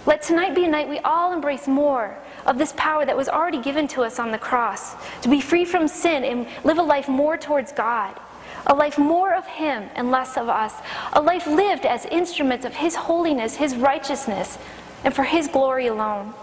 Let 0.06 0.24
tonight 0.24 0.56
be 0.56 0.66
a 0.66 0.68
night 0.68 0.90
we 0.90 0.98
all 1.00 1.32
embrace 1.32 1.68
more 1.68 2.18
of 2.48 2.58
this 2.58 2.74
power 2.76 3.06
that 3.06 3.16
was 3.16 3.30
already 3.30 3.62
given 3.62 3.88
to 3.90 4.02
us 4.02 4.18
on 4.18 4.32
the 4.32 4.38
cross 4.38 4.96
to 5.22 5.30
be 5.30 5.40
free 5.40 5.64
from 5.64 5.88
sin 5.88 6.24
and 6.24 6.48
live 6.64 6.80
a 6.80 6.84
life 6.84 7.08
more 7.08 7.38
towards 7.38 7.72
God. 7.72 8.20
A 8.66 8.74
life 8.74 8.98
more 8.98 9.34
of 9.34 9.46
Him 9.46 9.90
and 9.96 10.10
less 10.10 10.38
of 10.38 10.50
us. 10.50 10.74
A 11.14 11.22
life 11.22 11.46
lived 11.46 11.86
as 11.86 12.06
instruments 12.06 12.66
of 12.66 12.74
His 12.74 12.96
holiness, 12.96 13.56
His 13.56 13.76
righteousness, 13.76 14.58
and 15.04 15.14
for 15.14 15.24
His 15.24 15.48
glory 15.48 15.88
alone. 15.88 16.34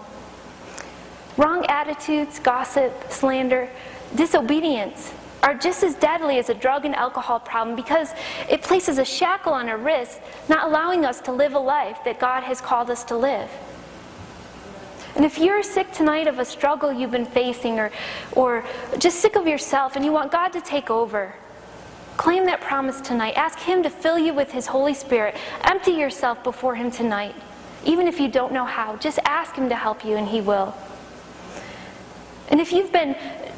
Wrong 1.36 1.64
attitudes, 1.66 2.38
gossip, 2.38 3.10
slander, 3.10 3.68
disobedience 4.14 5.12
are 5.42 5.54
just 5.54 5.82
as 5.82 5.94
deadly 5.94 6.38
as 6.38 6.48
a 6.48 6.54
drug 6.54 6.84
and 6.84 6.94
alcohol 6.94 7.40
problem 7.40 7.76
because 7.76 8.12
it 8.48 8.62
places 8.62 8.98
a 8.98 9.04
shackle 9.04 9.52
on 9.52 9.68
our 9.68 9.78
wrists, 9.78 10.20
not 10.48 10.66
allowing 10.66 11.04
us 11.04 11.20
to 11.22 11.32
live 11.32 11.54
a 11.54 11.58
life 11.58 11.98
that 12.04 12.18
God 12.18 12.42
has 12.42 12.60
called 12.60 12.90
us 12.90 13.04
to 13.04 13.16
live. 13.16 13.50
And 15.16 15.24
if 15.24 15.38
you're 15.38 15.62
sick 15.62 15.90
tonight 15.92 16.26
of 16.28 16.38
a 16.38 16.44
struggle 16.44 16.92
you've 16.92 17.10
been 17.10 17.26
facing 17.26 17.78
or, 17.78 17.90
or 18.32 18.64
just 18.98 19.20
sick 19.20 19.36
of 19.36 19.46
yourself 19.46 19.96
and 19.96 20.04
you 20.04 20.12
want 20.12 20.30
God 20.30 20.48
to 20.50 20.60
take 20.60 20.90
over, 20.90 21.34
claim 22.16 22.44
that 22.46 22.60
promise 22.60 23.00
tonight. 23.00 23.34
Ask 23.36 23.58
Him 23.58 23.82
to 23.82 23.90
fill 23.90 24.18
you 24.18 24.34
with 24.34 24.52
His 24.52 24.66
Holy 24.66 24.94
Spirit. 24.94 25.36
Empty 25.62 25.92
yourself 25.92 26.44
before 26.44 26.74
Him 26.74 26.90
tonight. 26.90 27.34
Even 27.84 28.06
if 28.06 28.20
you 28.20 28.28
don't 28.28 28.52
know 28.52 28.64
how, 28.64 28.96
just 28.96 29.18
ask 29.24 29.54
Him 29.54 29.68
to 29.68 29.76
help 29.76 30.04
you 30.04 30.16
and 30.16 30.28
He 30.28 30.40
will. 30.40 30.74
And 32.50 32.60
if 32.60 32.72
you've 32.72 32.92
been 32.92 33.14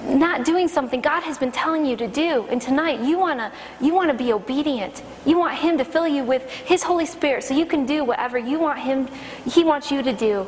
not 0.07 0.44
doing 0.44 0.68
something 0.68 1.00
God 1.00 1.22
has 1.22 1.38
been 1.38 1.53
telling 1.53 1.85
you 1.85 1.96
to 1.96 2.09
do. 2.09 2.46
And 2.50 2.61
tonight 2.61 3.00
you 3.00 3.18
want 3.18 3.38
to 3.38 3.53
you 3.81 3.94
want 3.94 4.11
to 4.11 4.16
be 4.16 4.33
obedient. 4.33 5.03
You 5.26 5.38
want 5.38 5.57
him 5.57 5.79
to 5.79 5.85
fill 5.85 6.09
you 6.09 6.24
with 6.24 6.50
his 6.50 6.83
Holy 6.83 7.07
Spirit 7.07 7.44
so 7.44 7.55
you 7.55 7.66
can 7.66 7.87
do 7.87 8.05
whatever 8.05 8.38
you 8.38 8.59
want 8.59 8.79
him 8.81 9.09
he 9.46 9.64
wants 9.64 9.90
you 9.90 10.03
to 10.03 10.12
do. 10.12 10.46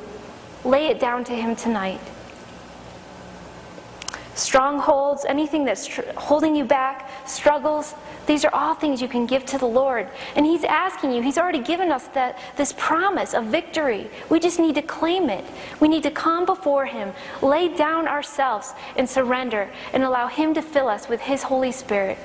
Lay 0.64 0.86
it 0.86 1.00
down 1.00 1.24
to 1.24 1.32
him 1.32 1.56
tonight. 1.56 2.00
Strongholds, 4.42 5.24
anything 5.24 5.64
that's 5.64 5.86
tr- 5.86 6.02
holding 6.16 6.56
you 6.56 6.64
back, 6.64 7.08
struggles, 7.28 7.94
these 8.26 8.44
are 8.44 8.52
all 8.52 8.74
things 8.74 9.00
you 9.00 9.06
can 9.06 9.24
give 9.24 9.46
to 9.46 9.56
the 9.56 9.66
Lord. 9.66 10.08
And 10.34 10.44
He's 10.44 10.64
asking 10.64 11.12
you, 11.12 11.22
He's 11.22 11.38
already 11.38 11.60
given 11.60 11.92
us 11.92 12.08
that, 12.08 12.40
this 12.56 12.74
promise 12.76 13.34
of 13.34 13.44
victory. 13.44 14.10
We 14.30 14.40
just 14.40 14.58
need 14.58 14.74
to 14.74 14.82
claim 14.82 15.30
it. 15.30 15.44
We 15.78 15.86
need 15.86 16.02
to 16.02 16.10
come 16.10 16.44
before 16.44 16.86
Him, 16.86 17.12
lay 17.40 17.68
down 17.68 18.08
ourselves, 18.08 18.74
and 18.96 19.08
surrender, 19.08 19.70
and 19.92 20.02
allow 20.02 20.26
Him 20.26 20.54
to 20.54 20.62
fill 20.62 20.88
us 20.88 21.08
with 21.08 21.20
His 21.20 21.44
Holy 21.44 21.70
Spirit. 21.70 22.18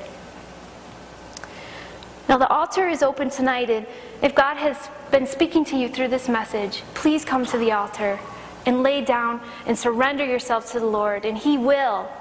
Now, 2.27 2.39
the 2.39 2.47
altar 2.47 2.89
is 2.89 3.03
open 3.03 3.29
tonight, 3.29 3.69
and 3.69 3.85
if 4.23 4.33
God 4.33 4.57
has 4.57 4.89
been 5.11 5.27
speaking 5.27 5.63
to 5.65 5.77
you 5.77 5.87
through 5.87 6.07
this 6.07 6.27
message, 6.27 6.81
please 6.95 7.23
come 7.23 7.45
to 7.45 7.59
the 7.59 7.73
altar 7.73 8.19
and 8.67 8.83
lay 8.83 9.01
down 9.01 9.39
and 9.65 9.79
surrender 9.79 10.25
yourself 10.25 10.71
to 10.73 10.79
the 10.79 10.85
Lord, 10.85 11.25
and 11.25 11.37
He 11.37 11.57
will 11.57 12.11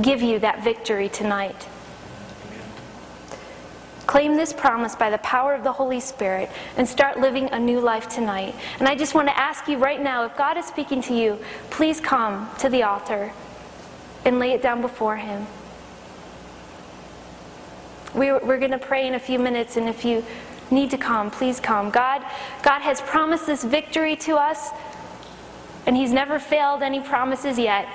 give 0.00 0.22
you 0.22 0.38
that 0.38 0.64
victory 0.64 1.08
tonight. 1.08 1.68
Claim 4.06 4.36
this 4.36 4.52
promise 4.52 4.94
by 4.94 5.10
the 5.10 5.18
power 5.18 5.52
of 5.52 5.64
the 5.64 5.72
Holy 5.72 6.00
Spirit 6.00 6.48
and 6.76 6.88
start 6.88 7.20
living 7.20 7.50
a 7.50 7.58
new 7.58 7.80
life 7.80 8.08
tonight. 8.08 8.54
And 8.78 8.88
I 8.88 8.94
just 8.94 9.14
want 9.14 9.28
to 9.28 9.38
ask 9.38 9.68
you 9.68 9.76
right 9.76 10.00
now 10.00 10.24
if 10.24 10.36
God 10.36 10.56
is 10.56 10.64
speaking 10.64 11.02
to 11.02 11.14
you, 11.14 11.38
please 11.70 12.00
come 12.00 12.48
to 12.58 12.68
the 12.70 12.82
altar 12.82 13.32
and 14.24 14.38
lay 14.38 14.52
it 14.52 14.62
down 14.62 14.80
before 14.80 15.16
Him. 15.16 15.46
We're, 18.14 18.40
going 18.40 18.70
to 18.70 18.78
pray 18.78 19.06
in 19.06 19.14
a 19.14 19.20
few 19.20 19.38
minutes, 19.38 19.76
and 19.76 19.90
if 19.90 20.02
you 20.02 20.24
need 20.70 20.90
to 20.90 20.98
come, 20.98 21.30
please 21.30 21.60
come. 21.60 21.90
God, 21.90 22.24
God 22.62 22.80
has 22.80 23.02
promised 23.02 23.46
this 23.46 23.62
victory 23.62 24.16
to 24.16 24.36
us 24.36 24.70
and 25.86 25.96
He's 25.96 26.12
never 26.12 26.38
failed 26.38 26.82
any 26.82 27.00
promises 27.00 27.58
yet. 27.58 27.88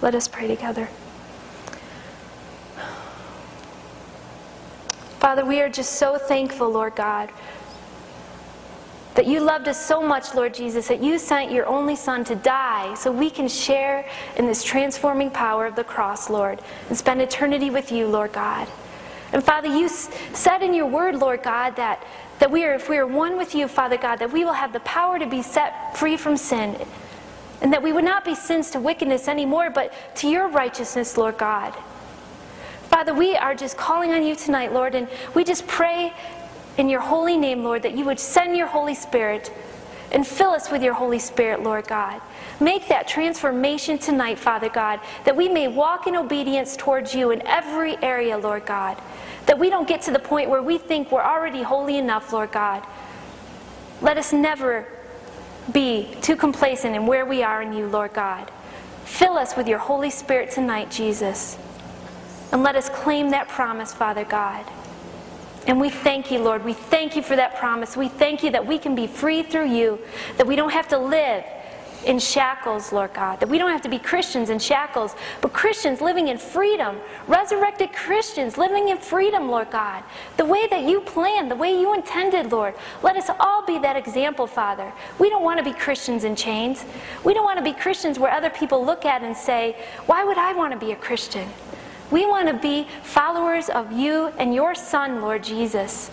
Let 0.00 0.14
us 0.14 0.26
pray 0.26 0.46
together. 0.46 0.88
Father, 5.18 5.44
we 5.44 5.60
are 5.60 5.68
just 5.68 5.94
so 5.94 6.16
thankful, 6.16 6.70
Lord 6.70 6.94
God, 6.94 7.30
that 9.18 9.26
you 9.26 9.40
loved 9.40 9.66
us 9.66 9.84
so 9.84 10.00
much, 10.00 10.32
Lord 10.36 10.54
Jesus, 10.54 10.86
that 10.86 11.02
you 11.02 11.18
sent 11.18 11.50
your 11.50 11.66
only 11.66 11.96
Son 11.96 12.22
to 12.22 12.36
die 12.36 12.94
so 12.94 13.10
we 13.10 13.30
can 13.30 13.48
share 13.48 14.08
in 14.36 14.46
this 14.46 14.62
transforming 14.62 15.28
power 15.28 15.66
of 15.66 15.74
the 15.74 15.82
cross, 15.82 16.30
Lord, 16.30 16.60
and 16.88 16.96
spend 16.96 17.20
eternity 17.20 17.68
with 17.68 17.90
you, 17.90 18.06
Lord 18.06 18.32
God. 18.32 18.68
And 19.32 19.42
Father, 19.42 19.66
you 19.66 19.88
said 19.88 20.62
in 20.62 20.72
your 20.72 20.86
word, 20.86 21.16
Lord 21.16 21.42
God, 21.42 21.74
that, 21.74 22.06
that 22.38 22.48
we 22.48 22.62
are, 22.64 22.74
if 22.74 22.88
we 22.88 22.96
are 22.96 23.08
one 23.08 23.36
with 23.36 23.56
you, 23.56 23.66
Father 23.66 23.96
God, 23.96 24.20
that 24.20 24.32
we 24.32 24.44
will 24.44 24.52
have 24.52 24.72
the 24.72 24.78
power 24.78 25.18
to 25.18 25.26
be 25.26 25.42
set 25.42 25.98
free 25.98 26.16
from 26.16 26.36
sin. 26.36 26.76
And 27.60 27.72
that 27.72 27.82
we 27.82 27.92
would 27.92 28.04
not 28.04 28.24
be 28.24 28.36
sins 28.36 28.70
to 28.70 28.78
wickedness 28.78 29.26
anymore, 29.26 29.68
but 29.68 29.92
to 30.18 30.28
your 30.28 30.46
righteousness, 30.46 31.18
Lord 31.18 31.38
God. 31.38 31.74
Father, 32.88 33.12
we 33.12 33.36
are 33.36 33.54
just 33.54 33.76
calling 33.76 34.12
on 34.12 34.24
you 34.24 34.34
tonight, 34.34 34.72
Lord, 34.72 34.94
and 34.94 35.08
we 35.34 35.44
just 35.44 35.66
pray 35.66 36.14
in 36.78 36.88
your 36.88 37.00
holy 37.00 37.36
name, 37.36 37.64
Lord, 37.64 37.82
that 37.82 37.96
you 37.96 38.04
would 38.06 38.20
send 38.20 38.56
your 38.56 38.68
Holy 38.68 38.94
Spirit 38.94 39.52
and 40.12 40.26
fill 40.26 40.50
us 40.50 40.70
with 40.70 40.82
your 40.82 40.94
Holy 40.94 41.18
Spirit, 41.18 41.62
Lord 41.62 41.86
God. 41.86 42.20
Make 42.60 42.88
that 42.88 43.06
transformation 43.06 43.98
tonight, 43.98 44.38
Father 44.38 44.68
God, 44.68 45.00
that 45.24 45.36
we 45.36 45.48
may 45.48 45.68
walk 45.68 46.06
in 46.06 46.16
obedience 46.16 46.76
towards 46.76 47.14
you 47.14 47.30
in 47.30 47.46
every 47.46 47.96
area, 48.02 48.38
Lord 48.38 48.64
God. 48.64 48.96
That 49.46 49.58
we 49.58 49.70
don't 49.70 49.88
get 49.88 50.02
to 50.02 50.12
the 50.12 50.18
point 50.18 50.48
where 50.48 50.62
we 50.62 50.78
think 50.78 51.12
we're 51.12 51.20
already 51.22 51.62
holy 51.62 51.98
enough, 51.98 52.32
Lord 52.32 52.52
God. 52.52 52.86
Let 54.00 54.16
us 54.16 54.32
never 54.32 54.86
be 55.72 56.14
too 56.22 56.36
complacent 56.36 56.94
in 56.94 57.06
where 57.06 57.26
we 57.26 57.42
are 57.42 57.60
in 57.60 57.72
you, 57.72 57.86
Lord 57.86 58.14
God. 58.14 58.50
Fill 59.04 59.36
us 59.36 59.56
with 59.56 59.68
your 59.68 59.78
Holy 59.78 60.10
Spirit 60.10 60.50
tonight, 60.50 60.90
Jesus. 60.90 61.58
And 62.52 62.62
let 62.62 62.76
us 62.76 62.88
claim 62.88 63.30
that 63.30 63.48
promise, 63.48 63.92
Father 63.92 64.24
God. 64.24 64.64
And 65.68 65.78
we 65.78 65.90
thank 65.90 66.30
you, 66.30 66.38
Lord. 66.38 66.64
We 66.64 66.72
thank 66.72 67.14
you 67.14 67.22
for 67.22 67.36
that 67.36 67.56
promise. 67.56 67.94
We 67.94 68.08
thank 68.08 68.42
you 68.42 68.50
that 68.52 68.66
we 68.66 68.78
can 68.78 68.94
be 68.94 69.06
free 69.06 69.42
through 69.42 69.68
you, 69.68 69.98
that 70.38 70.46
we 70.46 70.56
don't 70.56 70.72
have 70.72 70.88
to 70.88 70.98
live 70.98 71.44
in 72.06 72.18
shackles, 72.18 72.90
Lord 72.90 73.12
God, 73.12 73.40
that 73.40 73.48
we 73.50 73.58
don't 73.58 73.70
have 73.70 73.82
to 73.82 73.88
be 73.88 73.98
Christians 73.98 74.48
in 74.48 74.58
shackles, 74.58 75.14
but 75.42 75.52
Christians 75.52 76.00
living 76.00 76.28
in 76.28 76.38
freedom, 76.38 76.96
resurrected 77.26 77.92
Christians 77.92 78.56
living 78.56 78.88
in 78.88 78.96
freedom, 78.96 79.50
Lord 79.50 79.70
God, 79.70 80.02
the 80.38 80.44
way 80.46 80.66
that 80.68 80.84
you 80.84 81.02
planned, 81.02 81.50
the 81.50 81.56
way 81.56 81.78
you 81.78 81.92
intended, 81.92 82.50
Lord. 82.50 82.74
Let 83.02 83.16
us 83.16 83.28
all 83.38 83.66
be 83.66 83.78
that 83.80 83.96
example, 83.96 84.46
Father. 84.46 84.90
We 85.18 85.28
don't 85.28 85.42
want 85.42 85.58
to 85.58 85.64
be 85.64 85.72
Christians 85.72 86.24
in 86.24 86.34
chains. 86.34 86.84
We 87.24 87.34
don't 87.34 87.44
want 87.44 87.58
to 87.58 87.64
be 87.64 87.72
Christians 87.72 88.18
where 88.18 88.32
other 88.32 88.48
people 88.48 88.82
look 88.82 89.04
at 89.04 89.22
and 89.22 89.36
say, 89.36 89.76
Why 90.06 90.24
would 90.24 90.38
I 90.38 90.54
want 90.54 90.72
to 90.72 90.78
be 90.78 90.92
a 90.92 90.96
Christian? 90.96 91.46
We 92.10 92.26
want 92.26 92.48
to 92.48 92.54
be 92.54 92.86
followers 93.02 93.68
of 93.68 93.92
you 93.92 94.28
and 94.38 94.54
your 94.54 94.74
Son, 94.74 95.20
Lord 95.20 95.44
Jesus. 95.44 96.10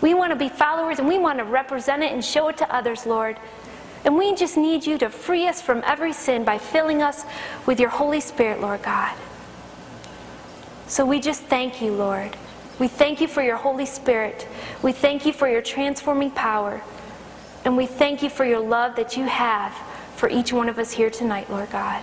We 0.00 0.12
want 0.12 0.30
to 0.32 0.36
be 0.36 0.48
followers 0.48 0.98
and 0.98 1.08
we 1.08 1.18
want 1.18 1.38
to 1.38 1.44
represent 1.44 2.02
it 2.02 2.12
and 2.12 2.24
show 2.24 2.48
it 2.48 2.58
to 2.58 2.74
others, 2.74 3.06
Lord. 3.06 3.38
And 4.04 4.16
we 4.16 4.34
just 4.34 4.56
need 4.56 4.86
you 4.86 4.98
to 4.98 5.08
free 5.08 5.48
us 5.48 5.62
from 5.62 5.82
every 5.84 6.12
sin 6.12 6.44
by 6.44 6.58
filling 6.58 7.02
us 7.02 7.24
with 7.64 7.80
your 7.80 7.88
Holy 7.88 8.20
Spirit, 8.20 8.60
Lord 8.60 8.82
God. 8.82 9.16
So 10.86 11.04
we 11.04 11.18
just 11.18 11.42
thank 11.44 11.80
you, 11.80 11.92
Lord. 11.92 12.36
We 12.78 12.88
thank 12.88 13.20
you 13.20 13.26
for 13.26 13.42
your 13.42 13.56
Holy 13.56 13.86
Spirit. 13.86 14.46
We 14.82 14.92
thank 14.92 15.24
you 15.24 15.32
for 15.32 15.48
your 15.48 15.62
transforming 15.62 16.30
power. 16.30 16.82
And 17.64 17.76
we 17.76 17.86
thank 17.86 18.22
you 18.22 18.30
for 18.30 18.44
your 18.44 18.60
love 18.60 18.94
that 18.96 19.16
you 19.16 19.24
have 19.24 19.72
for 20.14 20.28
each 20.28 20.52
one 20.52 20.68
of 20.68 20.78
us 20.78 20.92
here 20.92 21.10
tonight, 21.10 21.50
Lord 21.50 21.70
God. 21.70 22.02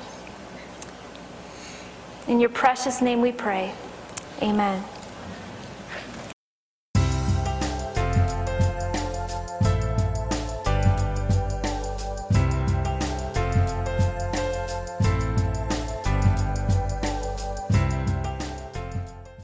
In 2.27 2.39
your 2.39 2.49
precious 2.49 3.01
name 3.01 3.21
we 3.21 3.31
pray. 3.31 3.73
Amen. 4.41 4.83